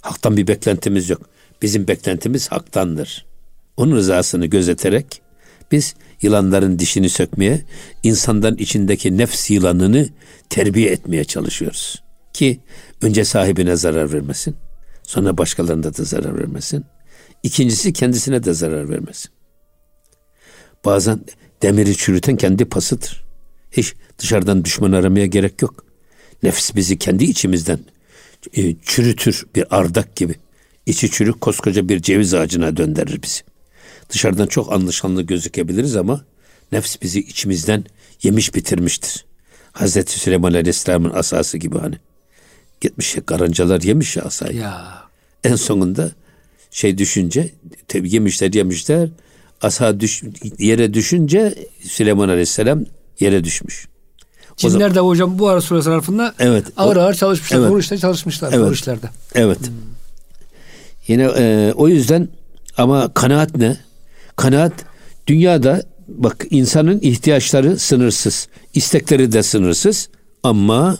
Halktan 0.00 0.36
bir 0.36 0.46
beklentimiz 0.46 1.10
yok. 1.10 1.20
Bizim 1.62 1.88
beklentimiz 1.88 2.48
haktandır. 2.48 3.26
Onun 3.76 3.96
rızasını 3.96 4.46
gözeterek 4.46 5.22
biz 5.72 5.94
yılanların 6.22 6.78
dişini 6.78 7.08
sökmeye, 7.08 7.60
insanların 8.02 8.56
içindeki 8.56 9.18
nefs 9.18 9.50
yılanını 9.50 10.08
terbiye 10.50 10.90
etmeye 10.90 11.24
çalışıyoruz. 11.24 12.02
Ki 12.32 12.60
önce 13.02 13.24
sahibine 13.24 13.76
zarar 13.76 14.12
vermesin, 14.12 14.56
sonra 15.02 15.38
başkalarına 15.38 15.94
da 15.96 16.04
zarar 16.04 16.38
vermesin. 16.38 16.84
İkincisi 17.42 17.92
kendisine 17.92 18.44
de 18.44 18.54
zarar 18.54 18.88
vermesin. 18.88 19.30
Bazen 20.84 21.20
demiri 21.62 21.96
çürüten 21.96 22.36
kendi 22.36 22.64
pasıdır. 22.64 23.24
Hiç 23.72 23.94
dışarıdan 24.18 24.64
düşman 24.64 24.92
aramaya 24.92 25.26
gerek 25.26 25.62
yok. 25.62 25.84
Nefs 26.42 26.74
bizi 26.74 26.98
kendi 26.98 27.24
içimizden 27.24 27.78
e, 28.56 28.74
çürütür 28.82 29.46
bir 29.54 29.76
ardak 29.78 30.16
gibi. 30.16 30.34
İçi 30.86 31.10
çürük 31.10 31.40
koskoca 31.40 31.88
bir 31.88 32.02
ceviz 32.02 32.34
ağacına 32.34 32.76
döndürür 32.76 33.22
bizi. 33.22 33.40
Dışarıdan 34.10 34.46
çok 34.46 34.72
anlaşanlı 34.72 35.22
gözükebiliriz 35.22 35.96
ama 35.96 36.24
nefs 36.72 36.96
bizi 37.02 37.20
içimizden 37.20 37.84
yemiş 38.22 38.54
bitirmiştir. 38.54 39.24
Hazreti 39.72 40.18
Süleyman 40.18 40.52
Aleyhisselam'ın 40.52 41.12
asası 41.14 41.58
gibi 41.58 41.78
hani. 41.78 41.96
Gitmiş 42.80 43.16
karıncalar 43.26 43.82
yemiş 43.82 44.16
ya 44.16 44.22
asayı. 44.22 44.56
Ya. 44.56 45.02
En 45.44 45.56
sonunda 45.56 46.10
şey 46.70 46.98
düşünce 46.98 47.50
tabi 47.88 48.14
yemişler 48.14 48.52
yemişler 48.52 49.08
asa 49.62 50.00
düş, 50.00 50.22
yere 50.58 50.94
düşünce 50.94 51.54
Süleyman 51.82 52.28
Aleyhisselam 52.28 52.84
yere 53.20 53.44
düşmüş. 53.44 53.88
Cinler 54.56 54.94
de 54.94 55.00
hocam 55.00 55.38
bu 55.38 55.48
ara 55.48 55.60
suresi 55.60 55.84
tarafında 55.84 56.34
evet, 56.38 56.64
ağır 56.76 56.96
ağır 56.96 57.14
çalışmışlar. 57.14 57.58
Evet. 57.58 57.70
Oruçta 57.70 57.98
çalışmışlar. 57.98 58.52
Evet. 58.52 58.66
Oruçlarda. 58.66 59.10
Evet. 59.34 59.58
Hmm. 59.58 59.74
Yine 61.08 61.22
e, 61.22 61.72
o 61.76 61.88
yüzden 61.88 62.28
ama 62.76 63.14
kanaat 63.14 63.56
ne? 63.56 63.76
Kanaat 64.38 64.72
dünyada 65.26 65.82
bak 66.08 66.46
insanın 66.50 67.00
ihtiyaçları 67.00 67.78
sınırsız. 67.78 68.48
istekleri 68.74 69.32
de 69.32 69.42
sınırsız 69.42 70.08
ama 70.42 70.98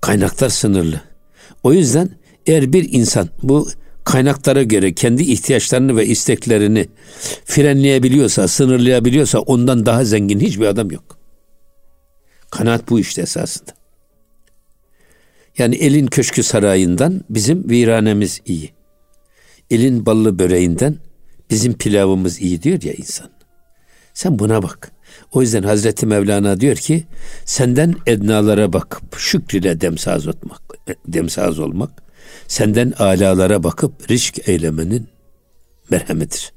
kaynaklar 0.00 0.48
sınırlı. 0.48 1.00
O 1.62 1.72
yüzden 1.72 2.10
eğer 2.46 2.72
bir 2.72 2.92
insan 2.92 3.28
bu 3.42 3.68
kaynaklara 4.04 4.62
göre 4.62 4.94
kendi 4.94 5.22
ihtiyaçlarını 5.22 5.96
ve 5.96 6.06
isteklerini 6.06 6.88
frenleyebiliyorsa, 7.44 8.48
sınırlayabiliyorsa 8.48 9.38
ondan 9.38 9.86
daha 9.86 10.04
zengin 10.04 10.40
hiçbir 10.40 10.66
adam 10.66 10.90
yok. 10.90 11.18
Kanaat 12.50 12.90
bu 12.90 13.00
işte 13.00 13.22
esasında. 13.22 13.70
Yani 15.58 15.74
elin 15.74 16.06
köşkü 16.06 16.42
sarayından 16.42 17.20
bizim 17.30 17.70
viranemiz 17.70 18.40
iyi. 18.46 18.72
Elin 19.70 20.06
ballı 20.06 20.38
böreğinden 20.38 21.07
bizim 21.50 21.72
pilavımız 21.72 22.40
iyi 22.40 22.62
diyor 22.62 22.82
ya 22.82 22.92
insan. 22.92 23.30
Sen 24.14 24.38
buna 24.38 24.62
bak. 24.62 24.92
O 25.32 25.42
yüzden 25.42 25.62
Hazreti 25.62 26.06
Mevlana 26.06 26.60
diyor 26.60 26.76
ki 26.76 27.04
senden 27.44 27.94
ednalara 28.06 28.72
bakıp 28.72 29.18
şükrüyle 29.18 29.80
demsaz 29.80 30.26
olmak, 30.26 30.62
demsaz 31.06 31.58
olmak 31.58 32.08
senden 32.48 32.92
alalara 32.98 33.62
bakıp 33.62 34.10
risk 34.10 34.48
eylemenin 34.48 35.08
merhemidir. 35.90 36.52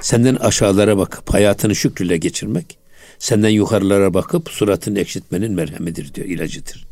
Senden 0.00 0.34
aşağılara 0.34 0.98
bakıp 0.98 1.34
hayatını 1.34 1.74
şükrüyle 1.74 2.16
geçirmek, 2.16 2.78
senden 3.18 3.48
yukarılara 3.48 4.14
bakıp 4.14 4.50
suratını 4.50 4.98
ekşitmenin 4.98 5.52
merhemidir 5.52 6.14
diyor, 6.14 6.26
ilacıdır. 6.26 6.86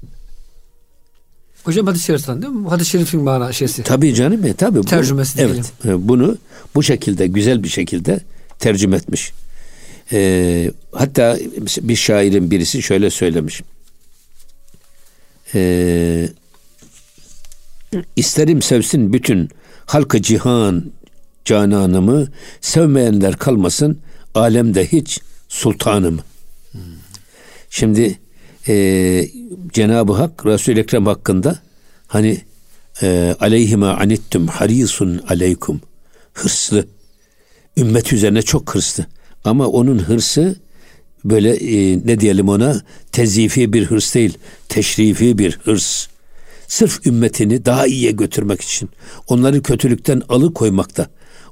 Hocam 1.65 1.87
hadis-i 1.87 2.05
şeriften 2.05 2.43
değil 2.43 2.53
mi? 2.53 2.69
Hadis-i 2.69 2.91
şerifin 2.91 3.21
mana 3.21 3.53
şeysi. 3.53 3.83
Tabii 3.83 4.15
canım 4.15 4.47
ya 4.47 4.55
tabii. 4.55 4.81
Tercümesi 4.81 5.39
bu, 5.39 5.43
Evet. 5.43 5.73
Bunu 5.85 6.39
bu 6.75 6.83
şekilde 6.83 7.27
güzel 7.27 7.63
bir 7.63 7.69
şekilde 7.69 8.21
tercüme 8.59 8.97
etmiş. 8.97 9.33
Ee, 10.13 10.71
hatta 10.93 11.39
bir 11.81 11.97
şairin 11.97 12.51
birisi 12.51 12.83
şöyle 12.83 13.11
söylemiş. 13.11 13.63
Ee, 15.55 16.29
isterim 18.17 18.63
sevsin 18.63 19.13
bütün 19.13 19.51
halkı 19.87 20.23
cihan 20.23 20.85
cananımı 21.45 22.29
sevmeyenler 22.61 23.37
kalmasın 23.37 23.99
alemde 24.35 24.87
hiç 24.87 25.21
sultanım. 25.49 26.21
Hmm. 26.73 26.81
Şimdi 27.71 28.19
e, 28.69 29.29
Cenab-ı 29.73 30.13
Hak 30.13 30.47
Resul-i 30.47 30.81
Ekrem 30.81 31.07
hakkında 31.07 31.59
hani 32.07 32.41
e, 33.03 33.37
aleyhime 33.41 33.87
anittum 33.87 34.47
harisun 34.47 35.21
aleykum. 35.29 35.81
Hırslı. 36.33 36.87
Ümmet 37.77 38.13
üzerine 38.13 38.43
çok 38.43 38.75
hırslı. 38.75 39.07
Ama 39.45 39.67
onun 39.67 39.99
hırsı 39.99 40.57
böyle 41.25 41.55
e, 41.55 42.01
ne 42.05 42.21
diyelim 42.21 42.49
ona 42.49 42.83
tezifi 43.13 43.73
bir 43.73 43.85
hırs 43.85 44.15
değil 44.15 44.39
teşrifi 44.69 45.39
bir 45.39 45.59
hırs. 45.65 46.07
Sırf 46.69 47.07
ümmetini 47.07 47.65
daha 47.65 47.87
iyiye 47.87 48.11
götürmek 48.11 48.61
için 48.61 48.91
onları 49.29 49.63
kötülükten 49.63 50.23
alıkoymakta 50.29 51.07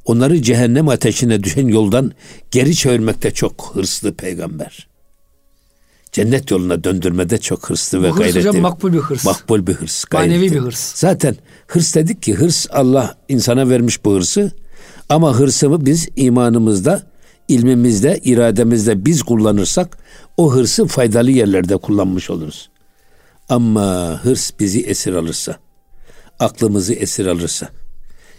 onları 0.04 0.42
cehennem 0.42 0.88
ateşine 0.88 1.42
düşen 1.42 1.68
yoldan 1.68 2.12
geri 2.50 2.76
çevirmekte 2.76 3.30
çok 3.30 3.70
hırslı 3.74 4.14
peygamber 4.14 4.91
cennet 6.12 6.50
yoluna 6.50 6.84
döndürmede 6.84 7.38
çok 7.38 7.70
hırslı 7.70 7.98
Bu 7.98 8.02
ve 8.02 8.08
hırs 8.08 8.18
gayretli. 8.18 8.38
hocam 8.48 8.56
makbul 8.62 8.92
bir 8.92 8.98
hırs. 8.98 9.24
Makbul 9.24 9.66
bir 9.66 9.72
hırs. 9.72 10.04
Gayretli. 10.04 10.34
Manevi 10.34 10.52
bir 10.52 10.60
hırs. 10.60 10.94
Zaten 10.94 11.36
hırs 11.66 11.94
dedik 11.94 12.22
ki 12.22 12.34
hırs 12.34 12.66
Allah 12.70 13.16
insana 13.28 13.68
vermiş 13.68 14.04
bu 14.04 14.14
hırsı. 14.14 14.52
Ama 15.08 15.38
hırsımı 15.38 15.86
biz 15.86 16.08
imanımızda, 16.16 17.02
ilmimizde, 17.48 18.20
irademizde 18.24 19.04
biz 19.04 19.22
kullanırsak 19.22 19.98
o 20.36 20.54
hırsı 20.54 20.86
faydalı 20.86 21.30
yerlerde 21.30 21.76
kullanmış 21.76 22.30
oluruz. 22.30 22.70
Ama 23.48 24.20
hırs 24.22 24.50
bizi 24.60 24.80
esir 24.80 25.12
alırsa, 25.12 25.56
aklımızı 26.38 26.94
esir 26.94 27.26
alırsa, 27.26 27.68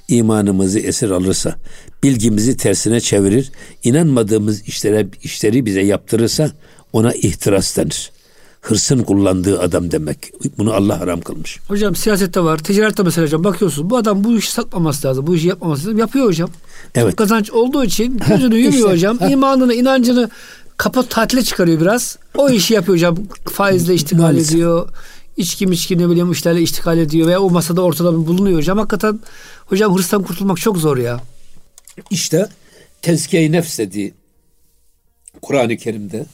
imanımızı 0.07 0.79
esir 0.79 1.09
alırsa, 1.09 1.55
bilgimizi 2.03 2.57
tersine 2.57 2.99
çevirir, 3.01 3.51
inanmadığımız 3.83 4.61
işlere 4.61 5.07
işleri 5.23 5.65
bize 5.65 5.81
yaptırırsa 5.81 6.51
ona 6.93 7.13
ihtiras 7.13 7.77
denir. 7.77 8.11
Hırsın 8.61 9.03
kullandığı 9.03 9.59
adam 9.59 9.91
demek. 9.91 10.31
Bunu 10.57 10.73
Allah 10.73 10.99
haram 10.99 11.21
kılmış. 11.21 11.59
Hocam 11.67 11.95
siyasette 11.95 12.43
var, 12.43 12.57
ticarette 12.57 13.03
mesela 13.03 13.25
hocam 13.25 13.43
bakıyorsunuz 13.43 13.89
bu 13.89 13.97
adam 13.97 14.23
bu 14.23 14.37
işi 14.37 14.51
satmaması 14.51 15.07
lazım, 15.07 15.27
bu 15.27 15.35
işi 15.35 15.47
yapmaması 15.47 15.81
lazım. 15.81 15.97
Yapıyor 15.97 16.25
hocam. 16.25 16.49
Evet. 16.95 17.15
Kazanç 17.15 17.51
olduğu 17.51 17.83
için 17.83 18.17
gözünü 18.29 18.55
yumuyor 18.57 18.73
işte, 18.73 18.91
hocam. 18.91 19.17
Ha. 19.17 19.29
İmanını, 19.29 19.73
inancını 19.73 20.29
kapat 20.77 21.09
tatile 21.09 21.43
çıkarıyor 21.43 21.81
biraz. 21.81 22.17
O 22.35 22.49
işi 22.49 22.73
yapıyor 22.73 22.97
hocam. 22.97 23.17
Faizle 23.49 23.93
iştigal 23.93 24.37
ediyor. 24.37 24.89
içki 25.37 25.67
miçki 25.67 25.97
ne 25.97 26.09
bileyim 26.09 26.31
işlerle 26.31 26.61
iştikal 26.61 26.97
ediyor 26.97 27.27
veya 27.27 27.41
o 27.41 27.49
masada 27.49 27.81
ortada 27.81 28.13
bulunuyor 28.15 28.57
hocam. 28.57 28.77
Hakikaten 28.77 29.19
hocam 29.65 29.97
hırstan 29.97 30.23
kurtulmak 30.23 30.57
çok 30.57 30.77
zor 30.77 30.97
ya. 30.97 31.19
İşte 32.09 32.47
tezkiye-i 33.01 33.51
nefs 33.51 33.79
dediği 33.79 34.13
Kur'an-ı 35.41 35.77
Kerim'de 35.77 36.25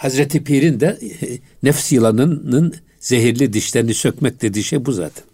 Hazreti 0.00 0.44
Pir'in 0.44 0.80
de 0.80 0.98
nefs 1.62 1.92
yılanının 1.92 2.74
zehirli 3.00 3.52
dişlerini 3.52 3.94
sökmek 3.94 4.42
dediği 4.42 4.64
şey 4.64 4.84
bu 4.86 4.92
zaten. 4.92 5.24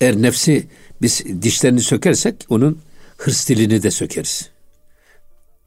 Eğer 0.00 0.22
nefsi 0.22 0.66
biz 1.02 1.24
dişlerini 1.42 1.80
sökersek 1.80 2.46
onun 2.48 2.78
hırs 3.16 3.48
dilini 3.48 3.82
de 3.82 3.90
sökeriz. 3.90 4.50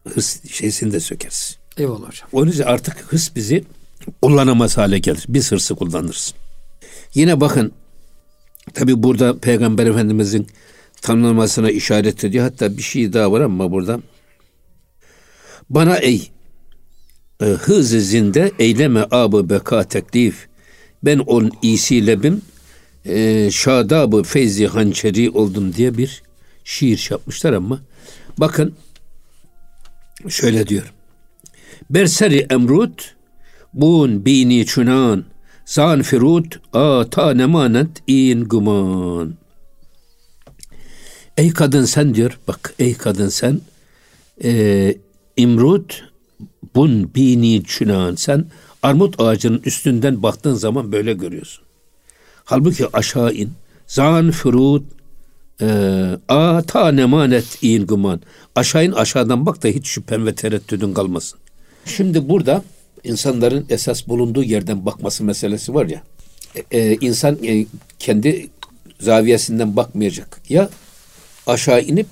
Hırs 0.08 0.50
şeysini 0.52 0.94
de 0.94 1.00
sökeriz. 1.00 1.58
Eyvallah 1.78 2.08
hocam. 2.08 2.30
Onun 2.32 2.52
için 2.52 2.64
artık 2.64 3.14
hırs 3.14 3.36
bizi 3.36 3.64
kullanamaz 4.22 4.78
hale 4.78 5.00
gelir. 5.00 5.26
Biz 5.30 5.52
hırsı 5.52 5.76
kullanırız. 5.76 6.34
Yine 7.14 7.42
bakın 7.42 7.72
tabi 8.74 9.04
burada 9.04 9.40
Peygamber 9.40 9.86
Efendimizin 9.86 10.48
tanımlamasına 11.02 11.72
işaret 11.72 12.24
ediyor. 12.24 12.44
Hatta 12.44 12.78
bir 12.78 12.84
şey 12.84 13.14
daha 13.14 13.32
var 13.32 13.42
ama 13.42 13.72
burada 13.72 14.00
bana 15.70 15.98
ey 15.98 16.32
e, 17.42 17.46
hız 17.46 17.90
zinde 17.90 18.52
eyleme 18.60 19.06
abı 19.12 19.50
beka 19.50 19.84
teklif 19.84 20.48
ben 21.04 21.20
on 21.20 21.52
iyisi 21.62 22.08
lebim 22.08 22.42
e, 23.06 23.50
şadabı 23.52 24.24
feyzi 24.24 24.68
hançeri 24.68 25.30
oldum 25.30 25.74
diye 25.74 25.98
bir 25.98 26.24
şiir 26.64 27.08
yapmışlar 27.12 27.54
ama 27.54 27.82
bakın 28.38 28.76
şöyle 30.30 30.68
diyor. 30.68 30.94
Berseri 31.90 32.48
emrut 32.50 33.16
bun 33.74 34.26
bini 34.26 34.66
çunan 34.66 35.26
zan 35.66 36.02
firut 36.02 36.60
a 36.74 37.06
ta 37.10 37.34
nemanet 37.34 37.90
in 38.08 38.44
guman. 38.44 39.36
Ey 41.38 41.54
kadın 41.54 41.86
sen 41.86 42.16
diyor 42.16 42.40
bak 42.48 42.74
ey 42.80 42.94
kadın 42.94 43.30
sen 43.30 43.62
e, 44.44 44.96
imrut 45.38 46.07
bun 46.78 47.16
bini 47.16 47.64
çunan 47.64 48.16
sen 48.16 48.46
armut 48.84 49.20
ağacının 49.20 49.62
üstünden 49.66 50.24
baktığın 50.24 50.54
zaman 50.54 50.92
böyle 50.92 51.14
görüyorsun. 51.14 51.64
Halbuki 52.46 52.98
aşağı 52.98 53.34
in. 53.34 53.52
Zan 53.88 54.32
firut 54.32 54.84
e, 55.62 55.68
a 56.28 56.62
ta 56.62 56.92
nemanet 56.92 57.58
in 57.62 57.88
guman. 57.88 58.22
Aşağı 58.56 58.86
in 58.86 58.92
aşağıdan 58.92 59.46
bak 59.46 59.64
da 59.64 59.68
hiç 59.68 59.88
şüphen 59.88 60.26
ve 60.26 60.36
tereddüdün 60.36 60.94
kalmasın. 60.94 61.40
Şimdi 61.86 62.30
burada 62.30 62.64
insanların 63.04 63.66
esas 63.70 64.08
bulunduğu 64.08 64.44
yerden 64.44 64.86
bakması 64.86 65.24
meselesi 65.24 65.74
var 65.74 65.86
ya. 65.86 66.04
E, 66.56 66.80
e, 66.80 66.98
insan 67.02 67.44
e, 67.44 67.66
kendi 68.00 68.50
zaviyesinden 69.00 69.76
bakmayacak. 69.76 70.42
Ya 70.50 70.70
aşağı 71.48 71.82
inip 71.82 72.08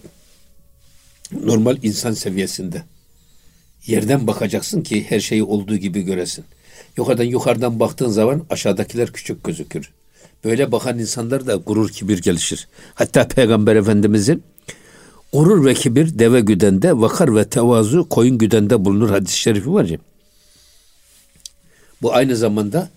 normal 1.44 1.78
insan 1.84 2.14
seviyesinde 2.14 2.84
yerden 3.88 4.28
bakacaksın 4.28 4.82
ki 4.82 5.06
her 5.10 5.20
şeyi 5.20 5.44
olduğu 5.44 5.78
gibi 5.78 6.02
göresin. 6.02 6.46
Yukarıdan 6.98 7.24
yukarıdan 7.24 7.80
baktığın 7.80 8.10
zaman 8.10 8.46
aşağıdakiler 8.50 9.12
küçük 9.12 9.44
gözükür. 9.44 9.92
Böyle 10.44 10.72
bakan 10.72 11.00
insanlar 11.00 11.48
da 11.48 11.56
gurur 11.56 11.90
kibir 11.90 12.22
gelişir. 12.22 12.68
Hatta 12.96 13.28
Peygamber 13.28 13.76
Efendimizin 13.76 14.44
gurur 15.34 15.66
ve 15.66 15.74
kibir 15.74 16.20
deve 16.20 16.42
güdende, 16.42 16.98
vakar 16.98 17.36
ve 17.36 17.50
tevazu 17.50 18.10
koyun 18.10 18.38
güdende 18.38 18.86
bulunur 18.86 19.10
hadis-i 19.10 19.38
şerifi 19.38 19.74
var 19.74 19.86
ya. 19.86 19.98
Bu 22.02 22.14
aynı 22.14 22.36
zamanda 22.36 22.90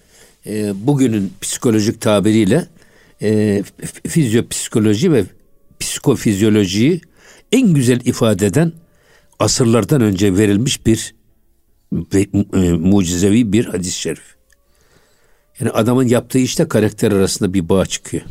e, 0.46 0.72
bugünün 0.86 1.32
psikolojik 1.40 2.00
tabiriyle 2.00 2.66
e, 3.22 3.62
fizyopsikoloji 4.06 5.12
ve 5.12 5.24
psikofizyolojiyi 5.80 7.00
en 7.52 7.74
güzel 7.74 8.00
ifade 8.00 8.46
eden 8.46 8.72
asırlardan 9.38 10.00
önce 10.00 10.36
verilmiş 10.36 10.86
bir 10.86 11.14
e, 11.92 12.72
mucizevi 12.72 13.52
bir 13.52 13.64
hadis-i 13.64 14.00
şerif. 14.00 14.36
Yani 15.60 15.70
adamın 15.70 16.06
yaptığı 16.06 16.38
işte 16.38 16.68
karakter 16.68 17.12
arasında 17.12 17.54
bir 17.54 17.68
bağ 17.68 17.86
çıkıyor. 17.86 18.22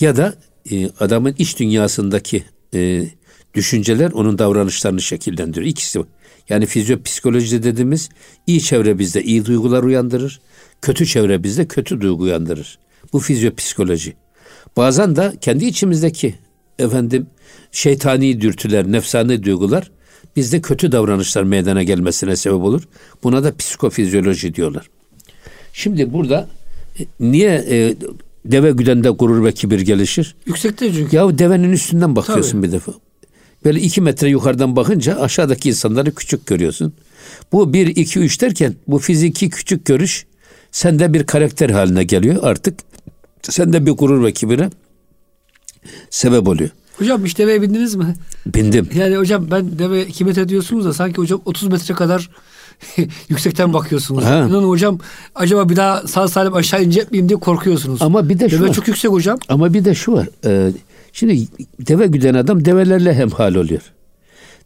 Ya 0.00 0.16
da 0.16 0.34
e, 0.70 0.90
adamın 1.00 1.34
iç 1.38 1.58
dünyasındaki 1.58 2.44
e, 2.74 3.06
düşünceler 3.54 4.10
onun 4.10 4.38
davranışlarını 4.38 5.00
şekillendiriyor. 5.02 5.66
İkisi. 5.66 6.00
Yani 6.48 6.66
fizyopsikoloji 6.66 7.62
dediğimiz 7.62 8.08
iyi 8.46 8.62
çevre 8.62 8.98
bizde 8.98 9.22
iyi 9.22 9.44
duygular 9.44 9.82
uyandırır. 9.82 10.40
Kötü 10.82 11.06
çevre 11.06 11.42
bizde 11.42 11.68
kötü 11.68 12.00
duygu 12.00 12.22
uyandırır. 12.22 12.78
Bu 13.12 13.20
fizyopsikoloji. 13.20 14.16
Bazen 14.76 15.16
de 15.16 15.32
kendi 15.40 15.64
içimizdeki 15.64 16.34
efendim 16.78 17.26
şeytani 17.72 18.40
dürtüler, 18.40 18.92
nefsani 18.92 19.42
duygular 19.42 19.90
bizde 20.36 20.60
kötü 20.60 20.92
davranışlar 20.92 21.42
meydana 21.42 21.82
gelmesine 21.82 22.36
sebep 22.36 22.60
olur. 22.60 22.82
Buna 23.22 23.44
da 23.44 23.56
psikofizyoloji 23.56 24.54
diyorlar. 24.54 24.90
Şimdi 25.72 26.12
burada 26.12 26.48
e, 27.00 27.02
niye 27.20 27.64
e, 27.70 27.94
deve 28.44 28.70
güdende 28.70 29.10
gurur 29.10 29.44
ve 29.44 29.52
kibir 29.52 29.80
gelişir? 29.80 30.36
Yüksekte 30.46 30.92
çünkü. 30.92 31.16
Ya 31.16 31.38
devenin 31.38 31.72
üstünden 31.72 32.16
bakıyorsun 32.16 32.52
Tabii. 32.52 32.66
bir 32.66 32.72
defa. 32.72 32.92
Böyle 33.64 33.80
iki 33.80 34.00
metre 34.00 34.28
yukarıdan 34.28 34.76
bakınca 34.76 35.20
aşağıdaki 35.20 35.68
insanları 35.68 36.14
küçük 36.14 36.46
görüyorsun. 36.46 36.92
Bu 37.52 37.72
bir, 37.72 37.86
iki, 37.86 38.18
üç 38.18 38.40
derken 38.40 38.74
bu 38.88 38.98
fiziki 38.98 39.50
küçük 39.50 39.84
görüş 39.84 40.26
sende 40.72 41.12
bir 41.12 41.26
karakter 41.26 41.70
haline 41.70 42.04
geliyor 42.04 42.36
artık. 42.42 42.78
Sende 43.42 43.86
bir 43.86 43.90
gurur 43.90 44.24
ve 44.24 44.32
kibire 44.32 44.70
sebep 46.10 46.48
oluyor. 46.48 46.70
Hocam 46.98 47.24
hiç 47.24 47.38
deveye 47.38 47.62
bindiniz 47.62 47.94
mi? 47.94 48.14
Bindim. 48.46 48.88
Yani 48.94 49.16
hocam 49.16 49.50
ben 49.50 49.78
deve 49.78 50.06
2 50.06 50.24
metre 50.24 50.48
diyorsunuz 50.48 50.84
da 50.84 50.92
sanki 50.92 51.16
hocam 51.16 51.40
30 51.44 51.68
metre 51.68 51.94
kadar 51.94 52.30
yüksekten 53.28 53.72
bakıyorsunuz. 53.72 54.24
Ha. 54.24 54.34
İnanın 54.48 54.68
hocam 54.68 54.98
acaba 55.34 55.68
bir 55.68 55.76
daha 55.76 56.02
sağ 56.08 56.28
salim 56.28 56.54
aşağı 56.54 56.84
inecek 56.84 57.12
miyim 57.12 57.28
diye 57.28 57.38
korkuyorsunuz. 57.38 58.02
Ama 58.02 58.28
bir 58.28 58.38
de 58.38 58.48
şu 58.48 58.58
Deve 58.58 58.68
var. 58.68 58.74
çok 58.74 58.88
yüksek 58.88 59.10
hocam. 59.10 59.38
Ama 59.48 59.74
bir 59.74 59.84
de 59.84 59.94
şu 59.94 60.12
var. 60.12 60.28
Ee, 60.44 60.70
şimdi 61.12 61.46
deve 61.80 62.06
güden 62.06 62.34
adam 62.34 62.64
develerle 62.64 63.14
hemhal 63.14 63.54
oluyor. 63.54 63.82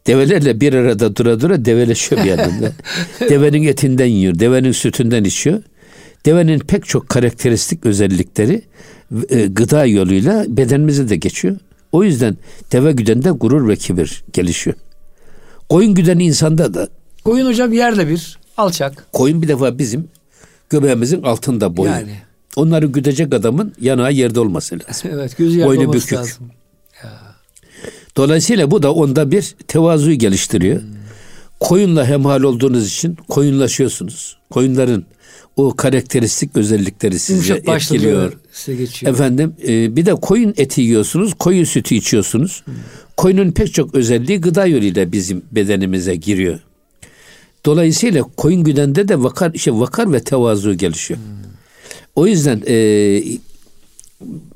Develerle 0.07 0.61
bir 0.61 0.73
arada 0.73 1.15
dura 1.15 1.41
dura 1.41 1.65
develeşiyor 1.65 2.23
bir 2.23 2.29
yandan. 2.29 2.51
devenin 3.19 3.63
etinden 3.63 4.05
yiyor, 4.05 4.39
devenin 4.39 4.71
sütünden 4.71 5.23
içiyor. 5.23 5.61
Devenin 6.25 6.59
pek 6.59 6.85
çok 6.85 7.09
karakteristik 7.09 7.85
özellikleri 7.85 8.61
e, 9.29 9.45
gıda 9.45 9.85
yoluyla 9.85 10.45
bedenimize 10.47 11.09
de 11.09 11.15
geçiyor. 11.15 11.57
O 11.91 12.03
yüzden 12.03 12.37
deve 12.71 12.91
güdende 12.91 13.29
gurur 13.31 13.67
ve 13.67 13.75
kibir 13.75 14.23
gelişiyor. 14.33 14.75
Koyun 15.69 15.93
güden 15.93 16.19
insanda 16.19 16.73
da 16.73 16.87
Koyun 17.25 17.45
hocam 17.47 17.73
yerde 17.73 18.07
bir 18.07 18.39
alçak. 18.57 19.07
koyun 19.13 19.41
bir 19.41 19.47
defa 19.47 19.77
bizim 19.77 20.07
göbeğimizin 20.69 21.23
altında 21.23 21.77
boyu. 21.77 21.91
Yani. 21.91 22.15
Onları 22.55 22.85
güdecek 22.85 23.33
adamın 23.33 23.73
yanağı 23.81 24.13
yerde 24.13 24.39
olması 24.39 24.75
lazım. 24.89 25.11
Evet 25.15 25.37
gözü 25.37 25.57
yerde 25.57 25.69
Boynu 25.69 25.81
olması 25.81 25.97
bükük. 25.97 26.17
lazım. 26.17 26.51
Dolayısıyla 28.17 28.71
bu 28.71 28.83
da 28.83 28.93
onda 28.93 29.31
bir 29.31 29.55
tevazuyu 29.67 30.15
geliştiriyor. 30.17 30.81
Koyunla 31.59 32.05
hemhal 32.05 32.41
olduğunuz 32.41 32.87
için 32.87 33.17
koyunlaşıyorsunuz. 33.29 34.37
Koyunların 34.49 35.05
o 35.55 35.75
karakteristik 35.75 36.57
özellikleri 36.57 37.19
sizi 37.19 37.53
etkiliyor. 37.53 38.33
Size 38.51 38.77
geçiyor. 38.77 39.13
Efendim 39.13 39.53
e, 39.67 39.95
bir 39.95 40.05
de 40.05 40.15
koyun 40.15 40.53
eti 40.57 40.81
yiyorsunuz, 40.81 41.33
koyun 41.33 41.63
sütü 41.63 41.95
içiyorsunuz. 41.95 42.63
Koyunun 43.17 43.51
pek 43.51 43.73
çok 43.73 43.95
özelliği 43.95 44.41
gıda 44.41 44.65
yoluyla 44.65 45.11
bizim 45.11 45.41
bedenimize 45.51 46.15
giriyor. 46.15 46.59
Dolayısıyla 47.65 48.23
koyun 48.37 48.63
güdende 48.63 49.07
de 49.07 49.23
vakar, 49.23 49.51
işte 49.53 49.71
vakar 49.73 50.13
ve 50.13 50.19
tevazu 50.23 50.73
gelişiyor. 50.73 51.19
O 52.15 52.27
yüzden 52.27 52.61
e, 52.67 52.75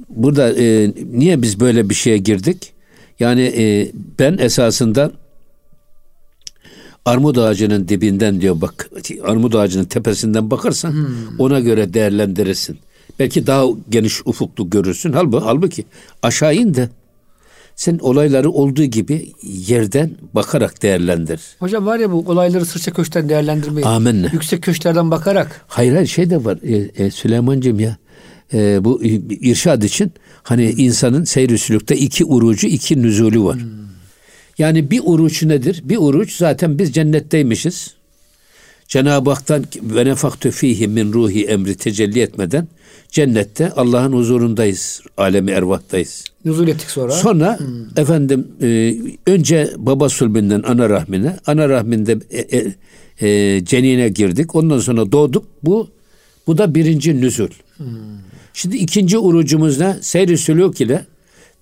burada 0.10 0.54
e, 0.54 0.94
niye 1.14 1.42
biz 1.42 1.60
böyle 1.60 1.90
bir 1.90 1.96
şeye 1.96 2.18
girdik? 2.18 2.74
Yani 3.20 3.42
e, 3.42 3.92
ben 4.20 4.38
esasında 4.38 5.12
armut 7.06 7.38
ağacının 7.38 7.88
dibinden 7.88 8.42
diyor 8.42 8.62
bak 8.62 8.90
armut 9.24 9.56
ağacının 9.56 9.86
tepesinden 9.86 10.52
bakarsan 10.52 11.08
ona 11.40 11.60
göre 11.60 11.94
değerlendirirsin. 11.94 12.78
Belki 13.20 13.48
daha 13.48 13.66
geniş 13.90 14.22
ufuklu 14.26 14.70
görürsün. 14.70 15.14
Halbuki, 15.14 15.46
halbuki 15.46 15.86
aşağı 16.24 16.56
in 16.56 16.74
de 16.74 16.90
sen 17.76 17.98
olayları 17.98 18.52
olduğu 18.52 18.84
gibi 18.84 19.32
yerden 19.44 20.12
bakarak 20.34 20.84
değerlendir. 20.84 21.42
Hocam 21.60 21.86
var 21.86 22.00
ya 22.00 22.12
bu 22.12 22.20
olayları 22.28 22.66
sırça 22.66 22.92
köşkten 22.92 23.30
değerlendirmeyi. 23.30 23.86
Amenna. 23.86 24.30
Yüksek 24.34 24.64
köşklerden 24.64 25.12
bakarak. 25.12 25.66
Hayır 25.68 25.94
hayır 25.94 26.08
şey 26.08 26.30
de 26.30 26.46
var 26.46 26.58
e, 26.64 27.04
e, 27.04 27.12
Süleyman'cığım 27.12 27.80
ya 27.80 27.98
e, 28.54 28.84
bu 28.84 29.04
irşad 29.04 29.82
için 29.82 30.12
hani 30.44 30.72
insanın 30.72 31.24
seyr 31.24 31.58
sülükte 31.58 31.96
iki 31.96 32.26
urucu 32.26 32.68
iki 32.68 33.02
nüzulü 33.02 33.44
var. 33.44 33.58
Yani 34.58 34.92
bir 34.92 35.02
uruç 35.04 35.44
nedir? 35.44 35.82
Bir 35.84 35.98
uruç 35.98 36.38
zaten 36.38 36.80
biz 36.80 36.94
cennetteymişiz. 36.94 37.96
Cenab-ı 38.88 39.30
Hak'tan 39.30 39.66
ve 39.82 40.06
nefaktü 40.06 40.52
fihi 40.52 40.88
min 40.88 41.14
ruhi 41.14 41.46
emri 41.46 41.76
tecelli 41.76 42.20
etmeden 42.20 42.68
cennette 43.10 43.72
Allah'ın 43.72 44.14
huzurundayız. 44.14 45.02
Alemi 45.18 45.52
ervahtayız. 45.52 46.24
Nuzul 46.46 46.68
ettik 46.68 46.90
sonra. 46.90 47.12
Sonra 47.12 47.60
hmm. 47.60 48.00
efendim 48.02 48.48
e, 48.62 48.96
önce 49.28 49.70
baba 49.78 50.10
sulbünden 50.10 50.64
ana 50.68 50.90
rahmine, 50.90 51.38
ana 51.46 51.70
rahminde 51.70 52.20
e, 52.32 52.58
e, 52.58 52.76
e, 53.28 53.66
cenine 53.66 54.10
girdik. 54.10 54.56
Ondan 54.56 54.80
sonra 54.80 55.12
doğduk. 55.12 55.46
Bu 55.64 55.90
bu 56.48 56.58
da 56.58 56.76
birinci 56.76 57.22
nüzul. 57.22 57.50
Hmm. 57.78 57.86
Şimdi 58.54 58.78
ikinci 58.78 59.18
urucumuz 59.18 59.80
ne? 59.80 59.96
Seyri 60.02 60.38
sülük 60.38 60.82
ile 60.82 61.06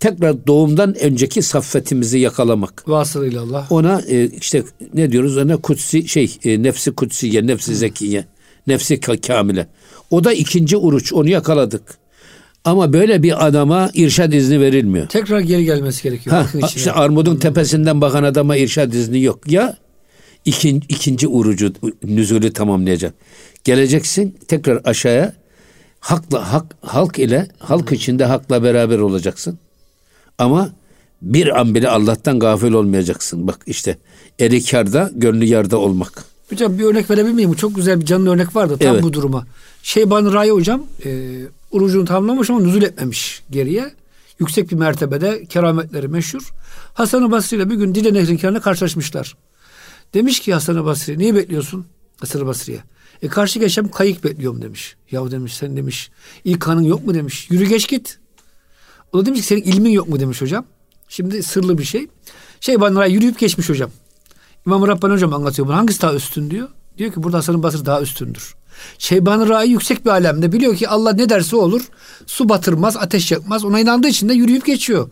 tekrar 0.04 0.48
doğumdan 0.48 0.96
önceki 1.04 1.42
saffetimizi 1.42 2.20
yakalamak. 2.20 2.90
Vasılıyla 2.90 3.42
Allah. 3.42 3.68
Ona 3.70 4.02
e, 4.08 4.26
işte 4.26 4.64
ne 4.94 5.12
diyoruz 5.12 5.38
ona 5.38 5.58
kutsi 5.58 6.08
şey 6.08 6.38
e, 6.46 6.64
nefsi 6.64 6.92
kutsiye, 6.92 7.48
nefsi 7.48 7.76
zekiye, 7.76 8.26
nefsi 8.68 9.00
kamile. 9.00 9.68
O 10.12 10.24
da 10.24 10.34
ikinci 10.34 10.78
uruç 10.78 11.14
onu 11.14 11.30
yakaladık. 11.30 11.82
Ama 12.66 12.94
böyle 12.94 13.24
bir 13.24 13.48
adama 13.48 13.90
irşad 13.94 14.34
izni 14.34 14.60
verilmiyor. 14.60 15.08
Tekrar 15.08 15.40
geri 15.40 15.66
gelmesi 15.66 16.04
gerekiyor. 16.04 16.36
Ha, 16.36 16.48
işte 16.76 16.92
armudun 16.92 17.36
tepesinden 17.36 18.02
bakan 18.02 18.24
adama 18.24 18.58
irşad 18.58 18.94
izni 18.94 19.22
yok. 19.22 19.52
Ya 19.52 19.78
ikin, 20.46 20.84
ikinci 20.90 21.28
urucu 21.28 21.74
nüzulü 22.04 22.54
tamamlayacak. 22.54 23.14
Geleceksin 23.64 24.38
tekrar 24.48 24.82
aşağıya 24.86 25.34
hakla 26.00 26.54
hak 26.54 26.66
halk 26.82 27.20
ile 27.20 27.48
halk 27.60 27.92
içinde 27.92 28.26
hakla 28.26 28.64
beraber 28.64 29.00
olacaksın. 29.00 29.60
Ama 30.38 30.74
bir 31.22 31.60
an 31.60 31.76
bile 31.76 31.90
Allah'tan 31.90 32.40
gafil 32.40 32.72
olmayacaksın. 32.72 33.48
Bak 33.48 33.60
işte 33.66 33.98
eli 34.40 34.66
karda, 34.66 35.12
gönlü 35.16 35.46
yarda 35.46 35.78
olmak. 35.78 36.24
Hocam 36.50 36.80
bir 36.80 36.84
örnek 36.84 37.10
verebilir 37.10 37.34
miyim? 37.34 37.54
Çok 37.54 37.76
güzel 37.76 38.02
bir 38.02 38.06
canlı 38.06 38.30
örnek 38.30 38.56
vardı 38.56 38.78
tam 38.78 38.94
evet. 38.94 39.04
bu 39.04 39.14
duruma. 39.14 39.46
Şeyban 39.84 40.34
Rai 40.34 40.50
hocam 40.50 40.84
e, 41.06 41.40
urucunu 41.72 42.06
tamamlamış 42.06 42.50
ama 42.50 42.60
nüzul 42.60 42.82
etmemiş 42.82 43.44
geriye. 43.52 43.94
Yüksek 44.40 44.72
bir 44.72 44.76
mertebede 44.76 45.46
kerametleri 45.46 46.08
meşhur. 46.08 46.50
Hasan-ı 46.94 47.32
Basri 47.32 47.58
ile 47.58 47.70
bir 47.70 47.76
gün 47.76 47.96
Dile 47.96 48.14
Nehri'nin 48.14 48.38
kenarında 48.38 48.62
karşılaşmışlar. 48.62 49.38
Demiş 50.14 50.40
ki 50.40 50.54
Hasan-ı 50.54 50.86
Basri 50.86 51.18
niye 51.18 51.36
bekliyorsun 51.36 51.86
Hasan-ı 52.20 52.46
Basri'ye? 52.46 52.80
E 53.22 53.28
karşı 53.28 53.60
geçen 53.60 53.88
kayık 53.88 54.24
bekliyorum 54.24 54.62
demiş. 54.62 54.96
Yahu 55.12 55.32
demiş 55.32 55.54
sen 55.54 55.78
demiş 55.78 56.12
ilk 56.44 56.62
kanın 56.62 56.82
yok 56.82 57.08
mu 57.08 57.14
demiş. 57.14 57.48
Yürü 57.52 57.66
geç 57.66 57.88
git. 57.88 58.20
O 59.14 59.20
da 59.20 59.26
demiş 59.26 59.42
ki 59.42 59.48
senin 59.48 59.62
ilmin 59.62 59.92
yok 59.92 60.10
mu 60.10 60.20
demiş 60.20 60.42
hocam. 60.42 60.66
Şimdi 61.10 61.44
sırlı 61.44 61.78
bir 61.78 61.84
şey. 61.84 62.08
Şey 62.60 62.82
bana 62.82 63.06
yürüyüp 63.06 63.40
geçmiş 63.40 63.70
hocam. 63.70 63.90
İmam 64.66 64.88
Rabbani 64.88 65.14
hocam 65.14 65.34
anlatıyor 65.34 65.68
bunu. 65.68 65.76
Hangisi 65.76 66.02
daha 66.02 66.14
üstün 66.14 66.52
diyor. 66.52 66.70
Diyor 66.98 67.14
ki 67.14 67.24
burada 67.24 67.38
Hasan 67.38 67.64
Basri 67.64 67.86
daha 67.86 68.02
üstündür. 68.02 68.56
Şeyban 68.98 69.50
Rai 69.50 69.70
yüksek 69.70 70.06
bir 70.06 70.10
alemde 70.10 70.52
biliyor 70.52 70.76
ki 70.76 70.90
Allah 70.90 71.14
ne 71.14 71.30
derse 71.30 71.56
olur. 71.56 71.82
Su 72.26 72.50
batırmaz, 72.50 72.98
ateş 72.98 73.32
yakmaz. 73.32 73.66
Ona 73.66 73.80
inandığı 73.80 74.08
için 74.08 74.30
de 74.30 74.34
yürüyüp 74.34 74.66
geçiyor. 74.66 75.10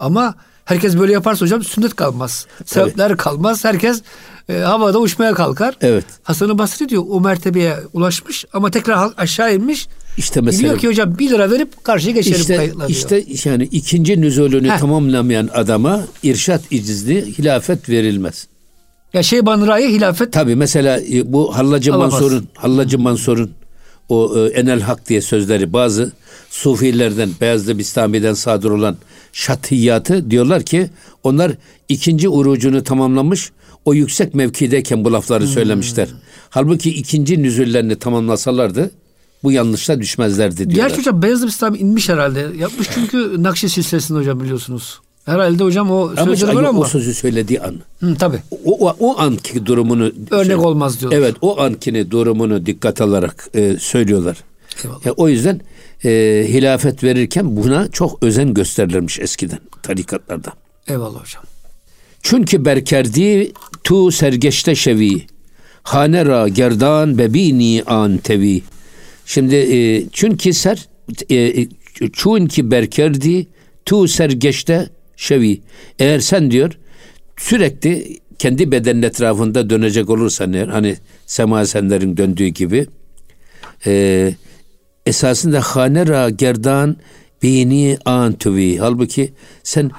Ama 0.00 0.34
herkes 0.64 0.98
böyle 0.98 1.12
yaparsa 1.12 1.44
hocam 1.44 1.64
sünnet 1.64 1.96
kalmaz. 1.96 2.46
Sebepler 2.64 3.10
evet. 3.10 3.18
kalmaz. 3.18 3.64
Herkes 3.64 4.02
e, 4.48 4.58
havada 4.58 4.98
uçmaya 4.98 5.34
kalkar. 5.34 5.76
Evet. 5.80 6.04
Hasan 6.22 6.58
Basri 6.58 6.88
diyor 6.88 7.04
o 7.10 7.20
mertebeye 7.20 7.76
ulaşmış 7.92 8.44
ama 8.52 8.70
tekrar 8.70 9.10
aşağı 9.16 9.54
inmiş. 9.54 9.88
İşte 10.16 10.40
mesela. 10.40 10.62
Biliyor 10.62 10.78
ki 10.78 10.88
hocam 10.88 11.18
bir 11.18 11.30
lira 11.30 11.50
verip 11.50 11.84
karşıya 11.84 12.14
geçelim 12.14 12.40
işte, 12.40 12.56
kayıtla 12.56 12.86
İşte 12.86 13.24
yani 13.44 13.64
ikinci 13.64 14.20
nüzulünü 14.20 14.70
Heh. 14.70 14.78
tamamlamayan 14.78 15.48
adama 15.54 16.06
irşat 16.22 16.72
icizli 16.72 17.38
hilafet 17.38 17.88
verilmez. 17.88 18.46
Ya 19.12 19.22
şey 19.22 19.40
Ra'ya 19.40 19.88
hilafet. 19.88 20.32
Tabi 20.32 20.56
mesela 20.56 21.00
e, 21.00 21.32
bu 21.32 21.56
Hallacı 21.56 21.94
Alamaz. 21.94 22.12
Mansur'un 22.12 22.48
Hallacı 22.54 22.98
Mansur'un 22.98 23.50
o 24.08 24.38
e, 24.38 24.46
enel 24.46 24.80
hak 24.80 25.08
diye 25.08 25.20
sözleri 25.20 25.72
bazı 25.72 26.12
sufilerden 26.50 27.30
Beyazlı 27.40 27.78
Bistami'den 27.78 28.34
sadır 28.34 28.70
olan 28.70 28.96
şatiyatı 29.32 30.30
diyorlar 30.30 30.62
ki 30.62 30.90
onlar 31.22 31.52
ikinci 31.88 32.28
urucunu 32.28 32.84
tamamlamış 32.84 33.52
o 33.84 33.94
yüksek 33.94 34.34
mevkideyken 34.34 35.04
bu 35.04 35.12
lafları 35.12 35.44
hmm. 35.44 35.50
söylemişler. 35.50 36.08
Halbuki 36.50 36.90
ikinci 36.90 37.42
nüzüllerini 37.42 37.96
tamamlasalardı 37.96 38.90
bu 39.44 39.52
yanlışla 39.52 40.00
düşmezlerdi 40.00 40.56
diyorlar. 40.56 40.88
Gerçi 40.88 40.98
hocam 40.98 41.22
Beyazlı 41.22 41.46
Bistami 41.46 41.78
inmiş 41.78 42.08
herhalde. 42.08 42.48
Yapmış 42.58 42.88
çünkü 42.94 43.42
Nakşi 43.42 43.68
silsilesinde 43.68 44.18
hocam 44.18 44.40
biliyorsunuz. 44.40 45.00
Herhalde 45.24 45.64
hocam 45.64 45.90
o 45.90 46.12
ama 46.16 46.36
sözleri 46.36 46.56
var 46.56 46.62
ama. 46.62 46.80
O 46.80 46.84
sözü 46.84 47.14
söylediği 47.14 47.60
an. 47.60 47.74
Hı, 48.00 48.14
tabii. 48.14 48.38
O, 48.64 48.88
o, 48.88 48.96
o 49.00 49.18
anki 49.18 49.66
durumunu. 49.66 50.12
Örnek 50.30 50.46
şey, 50.46 50.54
olmaz 50.54 51.00
diyorlar. 51.00 51.18
Evet 51.18 51.34
o 51.40 51.60
ankini 51.60 52.10
durumunu 52.10 52.66
dikkat 52.66 53.00
alarak 53.00 53.48
e, 53.54 53.76
söylüyorlar. 53.80 54.36
Eyvallah. 54.84 55.06
E, 55.06 55.10
o 55.10 55.28
yüzden 55.28 55.60
e, 56.04 56.10
hilafet 56.48 57.04
verirken 57.04 57.56
buna 57.56 57.88
çok 57.88 58.22
özen 58.22 58.54
gösterilirmiş 58.54 59.18
eskiden 59.18 59.58
tarikatlarda. 59.82 60.52
Eyvallah 60.88 61.20
hocam. 61.20 61.42
Çünkü 62.22 62.64
berkerdi 62.64 63.52
tu 63.84 64.12
sergeçte 64.12 64.74
şevi. 64.74 65.26
Hanera 65.82 66.48
gerdan 66.48 67.18
bebini 67.18 67.82
an 67.86 68.16
tevi. 68.18 68.62
Şimdi 69.26 69.56
e, 69.56 70.04
çünkü 70.12 70.52
ser 70.52 70.88
e, 71.30 71.66
çünkü 72.12 72.70
berkerdi 72.70 73.46
tu 73.86 74.08
sergeçte 74.08 74.88
şevi. 75.16 75.60
Eğer 75.98 76.20
sen 76.20 76.50
diyor 76.50 76.78
sürekli 77.36 78.18
kendi 78.38 78.72
bedenin 78.72 79.02
etrafında 79.02 79.70
dönecek 79.70 80.10
olursan 80.10 80.52
eğer 80.52 80.68
hani 80.68 80.96
semazenlerin 81.26 82.16
döndüğü 82.16 82.46
gibi 82.46 82.86
e, 83.86 84.34
esasında 85.06 85.60
hanera 85.60 86.30
gerdan 86.30 86.96
bini 87.42 87.98
antuvi. 88.04 88.78
Halbuki 88.78 89.32
sen 89.62 89.90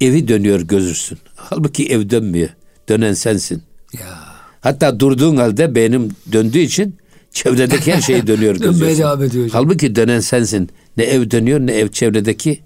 evi 0.00 0.28
dönüyor 0.28 0.60
gözürsün. 0.60 1.18
Halbuki 1.36 1.86
ev 1.86 2.10
dönmüyor. 2.10 2.48
Dönen 2.88 3.12
sensin. 3.12 3.62
Ya. 3.92 4.18
Hatta 4.60 5.00
durduğun 5.00 5.36
halde 5.36 5.74
benim 5.74 6.08
döndüğü 6.32 6.58
için 6.58 6.96
çevredeki 7.32 7.92
her 7.92 8.00
şey 8.00 8.26
dönüyor 8.26 8.60
devam 8.98 9.22
ediyor. 9.22 9.48
Halbuki 9.52 9.96
dönen 9.96 10.20
sensin. 10.20 10.70
Ne 10.96 11.04
ev 11.04 11.30
dönüyor 11.30 11.60
ne 11.60 11.72
ev 11.72 11.88
çevredeki 11.88 12.60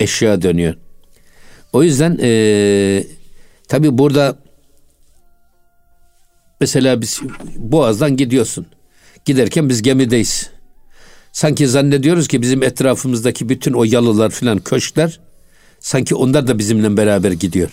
eşya 0.00 0.42
dönüyor. 0.42 0.74
O 1.72 1.82
yüzden 1.82 2.18
e, 2.22 3.04
tabi 3.68 3.98
burada 3.98 4.38
mesela 6.60 7.00
biz 7.00 7.20
Boğaz'dan 7.56 8.16
gidiyorsun. 8.16 8.66
Giderken 9.24 9.68
biz 9.68 9.82
gemideyiz. 9.82 10.50
Sanki 11.32 11.68
zannediyoruz 11.68 12.28
ki 12.28 12.42
bizim 12.42 12.62
etrafımızdaki 12.62 13.48
bütün 13.48 13.72
o 13.72 13.84
yalılar 13.84 14.30
filan 14.30 14.58
köşkler 14.58 15.20
sanki 15.80 16.14
onlar 16.14 16.46
da 16.46 16.58
bizimle 16.58 16.96
beraber 16.96 17.32
gidiyor. 17.32 17.70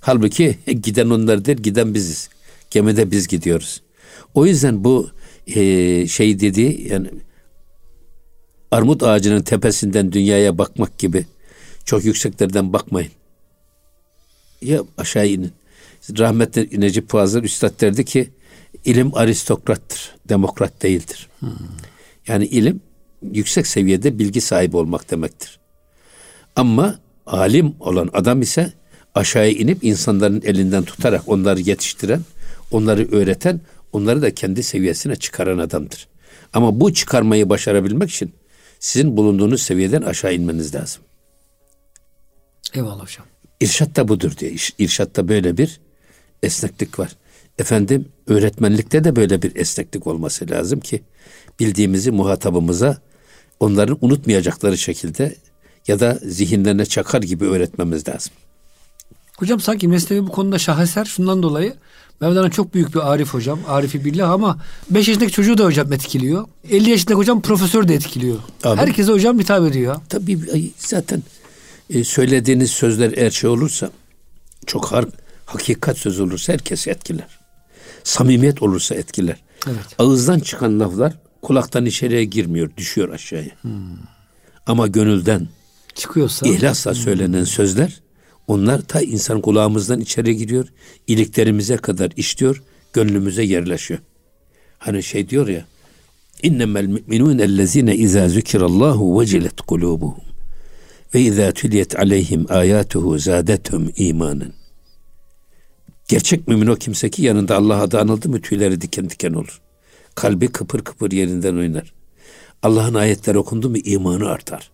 Halbuki 0.00 0.58
giden 0.82 1.10
onlar 1.10 1.44
değil, 1.44 1.58
giden 1.58 1.94
biziz. 1.94 2.28
Gemide 2.70 3.10
biz 3.10 3.28
gidiyoruz. 3.28 3.82
O 4.34 4.46
yüzden 4.46 4.84
bu 4.84 5.10
e, 5.46 6.06
şey 6.06 6.40
dedi 6.40 6.86
yani 6.90 7.10
armut 8.70 9.02
ağacının 9.02 9.42
tepesinden 9.42 10.12
dünyaya 10.12 10.58
bakmak 10.58 10.98
gibi 10.98 11.26
çok 11.84 12.04
yükseklerden 12.04 12.72
bakmayın. 12.72 13.10
Ya 14.62 14.82
aşağı 14.98 15.26
inin. 15.26 15.52
Rahmetli 16.18 16.80
Necip 16.80 17.10
Fazıl 17.10 17.42
Üstad 17.42 17.80
derdi 17.80 18.04
ki 18.04 18.30
ilim 18.84 19.14
aristokrattır, 19.14 20.14
demokrat 20.28 20.82
değildir. 20.82 21.28
Hmm. 21.40 21.50
Yani 22.28 22.46
ilim 22.46 22.80
yüksek 23.32 23.66
seviyede 23.66 24.18
bilgi 24.18 24.40
sahibi 24.40 24.76
olmak 24.76 25.10
demektir. 25.10 25.58
Ama 26.56 26.98
alim 27.26 27.74
olan 27.80 28.10
adam 28.12 28.42
ise 28.42 28.72
aşağıya 29.14 29.50
inip 29.50 29.84
insanların 29.84 30.42
elinden 30.44 30.82
tutarak 30.82 31.28
onları 31.28 31.60
yetiştiren, 31.60 32.20
onları 32.70 33.12
öğreten, 33.12 33.60
onları 33.96 34.22
da 34.22 34.34
kendi 34.34 34.62
seviyesine 34.62 35.16
çıkaran 35.16 35.58
adamdır. 35.58 36.08
Ama 36.52 36.80
bu 36.80 36.94
çıkarmayı 36.94 37.48
başarabilmek 37.48 38.10
için 38.10 38.34
sizin 38.80 39.16
bulunduğunuz 39.16 39.62
seviyeden 39.62 40.02
aşağı 40.02 40.34
inmeniz 40.34 40.74
lazım. 40.74 41.02
Eyvallah 42.74 43.02
hocam. 43.02 43.26
İrşat 43.60 43.96
da 43.96 44.08
budur 44.08 44.32
diye. 44.38 44.54
İrşatta 44.78 45.28
böyle 45.28 45.56
bir 45.56 45.80
esneklik 46.42 46.98
var. 46.98 47.12
Efendim 47.58 48.08
öğretmenlikte 48.26 49.04
de 49.04 49.16
böyle 49.16 49.42
bir 49.42 49.56
esneklik 49.56 50.06
olması 50.06 50.50
lazım 50.50 50.80
ki 50.80 51.02
bildiğimizi 51.60 52.10
muhatabımıza 52.10 52.98
onların 53.60 53.98
unutmayacakları 54.00 54.78
şekilde 54.78 55.36
ya 55.88 56.00
da 56.00 56.18
zihinlerine 56.22 56.86
çakar 56.86 57.22
gibi 57.22 57.44
öğretmemiz 57.44 58.08
lazım. 58.08 58.32
Hocam 59.36 59.60
sanki 59.60 59.88
mesleği 59.88 60.26
bu 60.26 60.32
konuda 60.32 60.58
şaheser 60.58 61.04
şundan 61.04 61.42
dolayı 61.42 61.74
Mevlana 62.20 62.50
çok 62.50 62.74
büyük 62.74 62.94
bir 62.94 63.12
arif 63.12 63.34
hocam. 63.34 63.58
Arifi 63.68 64.04
billah 64.04 64.30
ama 64.30 64.58
5 64.90 65.08
yaşındaki 65.08 65.32
çocuğu 65.32 65.58
da 65.58 65.64
hocam 65.64 65.92
etkiliyor. 65.92 66.44
50 66.70 66.90
yaşındaki 66.90 67.14
hocam 67.14 67.42
profesör 67.42 67.88
de 67.88 67.94
etkiliyor. 67.94 68.38
Abi, 68.64 68.80
Herkese 68.80 69.12
hocam 69.12 69.38
hitap 69.38 69.66
ediyor. 69.66 69.96
Tabii 70.08 70.70
zaten 70.78 71.22
e, 71.90 72.04
söylediğiniz 72.04 72.70
sözler 72.70 73.12
eğer 73.16 73.30
şey 73.30 73.50
olursa 73.50 73.90
çok 74.66 74.92
har, 74.92 75.04
hakikat 75.46 75.98
söz 75.98 76.20
olursa 76.20 76.52
herkes 76.52 76.88
etkiler. 76.88 77.38
Samimiyet 78.04 78.62
olursa 78.62 78.94
etkiler. 78.94 79.36
Evet. 79.66 79.86
Ağızdan 79.98 80.40
çıkan 80.40 80.80
laflar 80.80 81.12
kulaktan 81.42 81.86
içeriye 81.86 82.24
girmiyor, 82.24 82.70
düşüyor 82.76 83.08
aşağıya. 83.08 83.50
Hmm. 83.62 83.72
Ama 84.66 84.86
gönülden 84.86 85.48
çıkıyorsa 85.94 86.46
ihlasla 86.46 86.90
hmm. 86.90 87.00
söylenen 87.00 87.44
sözler 87.44 88.00
onlar 88.46 88.80
ta 88.82 89.00
insan 89.00 89.40
kulağımızdan 89.40 90.00
içeri 90.00 90.36
giriyor, 90.36 90.68
iliklerimize 91.06 91.76
kadar 91.76 92.10
işliyor, 92.16 92.62
gönlümüze 92.92 93.42
yerleşiyor. 93.42 94.00
Hani 94.78 95.02
şey 95.02 95.28
diyor 95.28 95.48
ya, 95.48 95.66
innemel 96.42 96.86
müminun 96.86 97.38
ellezine 97.38 97.96
izâ 97.96 98.28
zükirallahu 98.28 99.20
vecilet 99.20 99.60
kulubuhum 99.60 100.24
ve 101.14 101.20
izâ 101.20 101.52
tüliyet 101.52 101.98
aleyhim 101.98 102.46
âyâtuhu 102.48 103.18
zâdethum 103.18 103.90
imanen. 103.96 104.52
Gerçek 106.08 106.48
mümin 106.48 106.66
o 106.66 106.76
kimse 106.76 107.10
ki 107.10 107.22
yanında 107.22 107.56
Allah 107.56 107.80
adı 107.82 108.00
anıldı 108.00 108.28
mı 108.28 108.40
tüyleri 108.40 108.80
diken 108.80 109.10
diken 109.10 109.32
olur. 109.32 109.60
Kalbi 110.14 110.48
kıpır 110.48 110.80
kıpır 110.80 111.12
yerinden 111.12 111.56
oynar. 111.56 111.94
Allah'ın 112.62 112.94
ayetleri 112.94 113.38
okundu 113.38 113.70
mu 113.70 113.76
imanı 113.76 114.28
artar. 114.28 114.70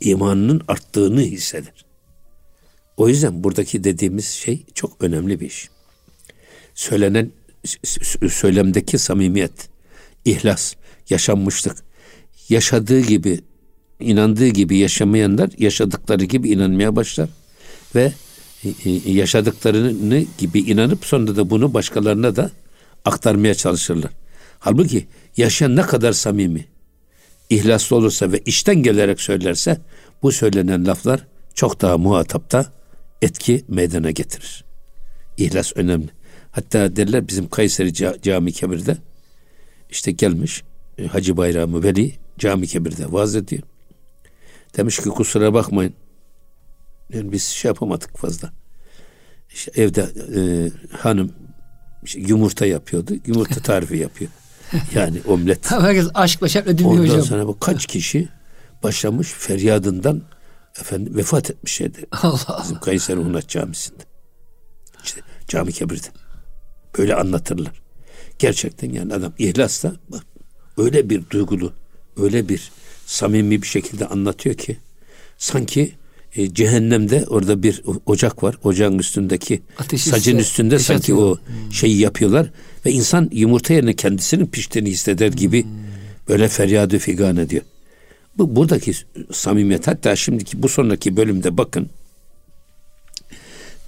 İmanının 0.00 0.62
arttığını 0.68 1.20
hisseder. 1.20 1.91
O 3.02 3.08
yüzden 3.08 3.44
buradaki 3.44 3.84
dediğimiz 3.84 4.26
şey 4.26 4.62
çok 4.74 4.96
önemli 5.00 5.40
bir 5.40 5.46
iş. 5.46 5.68
Söylenen 6.74 7.30
söylemdeki 8.30 8.98
samimiyet, 8.98 9.68
ihlas, 10.24 10.74
yaşanmışlık, 11.10 11.76
yaşadığı 12.48 13.00
gibi, 13.00 13.40
inandığı 14.00 14.48
gibi 14.48 14.76
yaşamayanlar 14.76 15.50
yaşadıkları 15.58 16.24
gibi 16.24 16.48
inanmaya 16.48 16.96
başlar 16.96 17.28
ve 17.94 18.12
e, 18.64 18.68
e, 18.84 19.12
yaşadıklarını 19.12 20.24
gibi 20.38 20.60
inanıp 20.60 21.04
sonra 21.04 21.36
da 21.36 21.50
bunu 21.50 21.74
başkalarına 21.74 22.36
da 22.36 22.50
aktarmaya 23.04 23.54
çalışırlar. 23.54 24.10
Halbuki 24.58 25.06
yaşayan 25.36 25.76
ne 25.76 25.82
kadar 25.82 26.12
samimi, 26.12 26.66
ihlaslı 27.50 27.96
olursa 27.96 28.32
ve 28.32 28.38
içten 28.46 28.82
gelerek 28.82 29.20
söylerse 29.20 29.80
bu 30.22 30.32
söylenen 30.32 30.86
laflar 30.86 31.26
çok 31.54 31.80
daha 31.80 31.98
muhatapta 31.98 32.81
etki 33.22 33.64
meydana 33.68 34.10
getirir. 34.10 34.64
İhlas 35.36 35.72
önemli. 35.74 36.08
Hatta 36.50 36.96
derler 36.96 37.28
bizim 37.28 37.48
Kayseri 37.48 37.94
Cami 38.22 38.52
Kebir'de 38.52 38.96
işte 39.90 40.12
gelmiş 40.12 40.62
e, 40.98 41.06
Hacı 41.06 41.36
Bayramı 41.36 41.82
Veli 41.82 42.12
Cami 42.38 42.66
Kebir'de 42.66 43.12
vaaz 43.12 43.36
ediyor. 43.36 43.62
Demiş 44.76 44.96
ki 44.96 45.08
kusura 45.08 45.54
bakmayın. 45.54 45.94
Yani 47.14 47.32
biz 47.32 47.42
şey 47.42 47.68
yapamadık 47.68 48.18
fazla. 48.18 48.52
İşte 49.54 49.82
evde 49.82 50.00
e, 50.36 50.40
hanım 50.96 51.32
işte 52.02 52.20
yumurta 52.20 52.66
yapıyordu. 52.66 53.14
Yumurta 53.26 53.60
tarifi 53.62 53.96
yapıyor. 53.96 54.30
Yani 54.94 55.20
omlet. 55.26 55.70
Herkes 55.70 56.06
aşkla 56.14 56.48
şevkle 56.48 56.78
dinliyor 56.78 56.92
Ondan 56.92 57.02
hocam. 57.02 57.16
Ondan 57.16 57.26
sonra 57.26 57.46
bu 57.46 57.58
kaç 57.58 57.86
kişi 57.86 58.28
başlamış 58.82 59.28
feryadından 59.28 60.22
efendim 60.80 61.16
vefat 61.16 61.50
etmiş 61.50 61.72
şeydi. 61.72 62.06
Allah 62.12 62.40
Allah. 62.46 62.62
Bizim 62.62 62.80
Kayseri 62.80 63.20
Hunat 63.20 63.48
Camisi'nde. 63.48 64.02
İşte 65.04 65.20
cami 65.48 65.72
kebirde. 65.72 66.06
Böyle 66.98 67.14
anlatırlar. 67.14 67.82
Gerçekten 68.38 68.90
yani 68.92 69.14
adam 69.14 69.32
ihlasla 69.38 69.92
bak 70.08 70.22
öyle 70.76 71.10
bir 71.10 71.30
duygulu, 71.30 71.72
öyle 72.16 72.48
bir 72.48 72.70
samimi 73.06 73.62
bir 73.62 73.66
şekilde 73.66 74.06
anlatıyor 74.06 74.54
ki 74.54 74.76
sanki 75.38 75.92
e, 76.36 76.54
cehennemde 76.54 77.24
orada 77.28 77.62
bir 77.62 77.82
ocak 78.06 78.42
var. 78.42 78.58
Ocağın 78.64 78.98
üstündeki 78.98 79.62
Ateş 79.78 80.02
sacın 80.02 80.38
ise, 80.38 80.40
üstünde 80.40 80.78
sanki 80.78 81.00
atıyor. 81.02 81.18
o 81.18 81.36
hmm. 81.36 81.72
şeyi 81.72 81.98
yapıyorlar 81.98 82.50
ve 82.86 82.92
insan 82.92 83.28
yumurta 83.32 83.74
yerine 83.74 83.94
kendisinin 83.94 84.46
piştiğini 84.46 84.90
hisseder 84.90 85.28
gibi 85.28 85.64
hmm. 85.64 85.70
böyle 86.28 86.48
feryadı 86.48 86.98
figan 86.98 87.36
ediyor. 87.36 87.62
Bu 88.38 88.56
buradaki 88.56 88.92
samimiyet 89.32 89.86
hatta 89.86 90.16
şimdiki 90.16 90.62
bu 90.62 90.68
sonraki 90.68 91.16
bölümde 91.16 91.58
bakın 91.58 91.88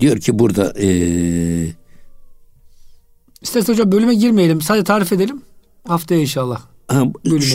diyor 0.01 0.19
ki 0.21 0.39
burada 0.39 0.75
ee, 0.81 1.67
İstersen 3.43 3.73
hocam 3.73 3.93
bölüme 3.93 4.15
girmeyelim. 4.15 4.61
Sadece 4.61 4.85
tarif 4.85 5.13
edelim. 5.13 5.43
Haftaya 5.87 6.21
inşallah. 6.21 6.61
Ha, 6.89 7.05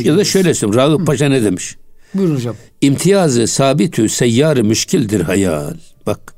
ya 0.04 0.18
da 0.18 0.24
şöyle 0.24 0.54
söyleyeyim. 0.54 0.76
Ragıp 0.76 1.08
Paşa 1.08 1.30
ne 1.30 1.44
demiş? 1.44 1.78
Buyurun 2.14 2.36
hocam. 2.36 2.56
İmtiyazı 2.82 3.48
sabitü 3.48 4.10
seyyarı 4.10 4.64
müşkildir 4.64 5.22
hayal. 5.22 5.74
Bak 6.06 6.34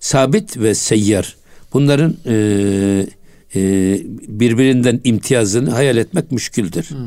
sabit 0.00 0.56
ve 0.58 0.74
seyyar 0.74 1.36
bunların 1.72 2.16
e, 2.26 2.34
e, 3.54 3.60
birbirinden 4.28 5.00
imtiyazını 5.04 5.70
hayal 5.70 5.96
etmek 5.96 6.32
müşküldür. 6.32 6.84
Hmm. 6.84 6.98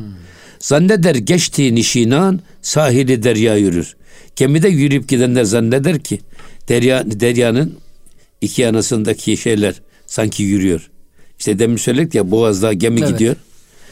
Zanneder 0.59 1.15
geçtiği 1.15 1.75
nişinan 1.75 2.39
sahili 2.61 3.23
derya 3.23 3.57
yürür. 3.57 3.95
Gemide 4.35 4.67
yürüyüp 4.67 5.09
gidenler 5.09 5.43
zanneder 5.43 5.99
ki 5.99 6.19
derya 6.69 7.03
deryanın 7.11 7.73
iki 8.41 8.61
yanasındaki 8.61 9.37
şeyler 9.37 9.81
sanki 10.07 10.43
yürüyor. 10.43 10.89
İşte 11.39 11.59
demin 11.59 11.77
söyledik 11.77 12.15
ya 12.15 12.31
boğazda 12.31 12.73
gemi 12.73 12.99
evet. 12.99 13.09
gidiyor. 13.09 13.35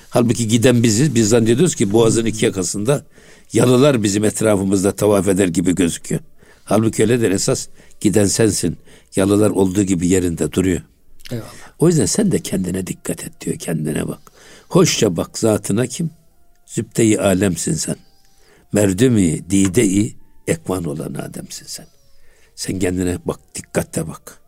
Halbuki 0.09 0.47
giden 0.47 0.84
biziz. 0.84 1.16
Biz 1.16 1.30
zannediyoruz 1.30 1.76
ki 1.76 1.93
boğazın 1.93 2.26
iki 2.26 2.45
yakasında 2.45 3.05
yalılar 3.53 4.03
bizim 4.03 4.24
etrafımızda 4.24 4.91
tavaf 4.91 5.28
eder 5.28 5.47
gibi 5.47 5.76
gözüküyor. 5.76 6.22
Halbuki 6.64 7.03
öyledir 7.03 7.32
esas 7.32 7.68
giden 8.01 8.26
sensin. 8.26 8.78
Yalılar 9.16 9.49
olduğu 9.49 9.84
gibi 9.84 10.07
yerinde 10.07 10.51
duruyor. 10.51 10.82
Eyvallah. 11.32 11.47
O 11.80 11.88
yüzden 11.88 12.05
sen 12.05 12.32
de 12.32 12.39
kendine 12.39 12.88
dikkat 12.88 13.24
et 13.24 13.41
diyor. 13.41 13.57
Kendine 13.57 14.07
bak. 14.07 14.20
Hoşça 14.70 15.18
bak 15.18 15.38
zatına 15.38 15.88
kim? 15.88 16.09
Zübde-i 16.74 17.19
alemsin 17.19 17.74
sen. 17.74 17.95
Merdümi 18.71 19.49
dide-i 19.49 20.15
ekvan 20.47 20.84
olan 20.84 21.13
Adem'sin 21.13 21.65
sen. 21.65 21.86
Sen 22.55 22.80
kendine 22.80 23.17
bak, 23.26 23.39
dikkatle 23.55 24.07
bak. 24.07 24.41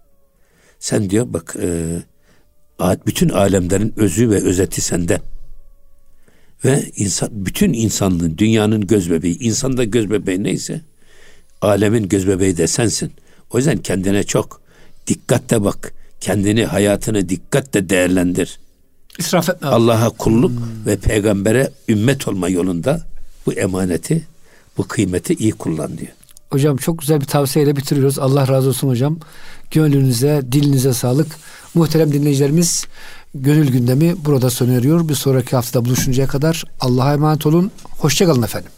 Sen 0.79 1.09
diyor 1.09 1.33
bak 1.33 1.55
e, 1.61 1.99
bütün 3.05 3.29
alemlerin 3.29 3.93
özü 3.97 4.29
ve 4.29 4.43
özeti 4.43 4.81
sende. 4.81 5.21
Ve 6.65 6.91
insan, 6.95 7.45
bütün 7.45 7.73
insanlığın, 7.73 8.37
dünyanın 8.37 8.87
göz 8.87 9.11
bebeği, 9.11 9.39
insanda 9.39 9.83
göz 9.83 10.09
bebeği 10.09 10.43
neyse, 10.43 10.81
alemin 11.61 12.09
göz 12.09 12.27
bebeği 12.27 12.57
de 12.57 12.67
sensin. 12.67 13.11
O 13.49 13.57
yüzden 13.57 13.77
kendine 13.77 14.23
çok 14.23 14.61
dikkatle 15.07 15.63
bak. 15.63 15.93
Kendini, 16.19 16.65
hayatını 16.65 17.29
dikkatle 17.29 17.89
değerlendir. 17.89 18.59
İsraf 19.17 19.49
etme. 19.49 19.67
Allah'a 19.67 20.09
kulluk 20.09 20.51
hmm. 20.51 20.85
ve 20.85 20.97
peygambere 20.97 21.71
ümmet 21.89 22.27
olma 22.27 22.49
yolunda 22.49 23.01
bu 23.45 23.53
emaneti, 23.53 24.23
bu 24.77 24.87
kıymeti 24.87 25.33
iyi 25.33 25.51
kullan 25.51 25.97
diyor. 25.97 26.11
Hocam 26.49 26.77
çok 26.77 26.99
güzel 26.99 27.21
bir 27.21 27.25
tavsiyeyle 27.25 27.75
bitiriyoruz. 27.75 28.19
Allah 28.19 28.47
razı 28.47 28.69
olsun 28.69 28.89
hocam. 28.89 29.17
Gönlünüze, 29.71 30.41
dilinize 30.51 30.93
sağlık. 30.93 31.27
Muhterem 31.73 32.13
dinleyicilerimiz 32.13 32.85
Gönül 33.35 33.71
gündemi 33.71 34.15
burada 34.25 34.49
sona 34.49 34.73
eriyor. 34.73 35.09
Bir 35.09 35.15
sonraki 35.15 35.55
haftada 35.55 35.85
buluşuncaya 35.85 36.27
kadar 36.27 36.63
Allah'a 36.81 37.13
emanet 37.13 37.45
olun. 37.45 37.71
Hoşçakalın 37.89 38.43
efendim. 38.43 38.71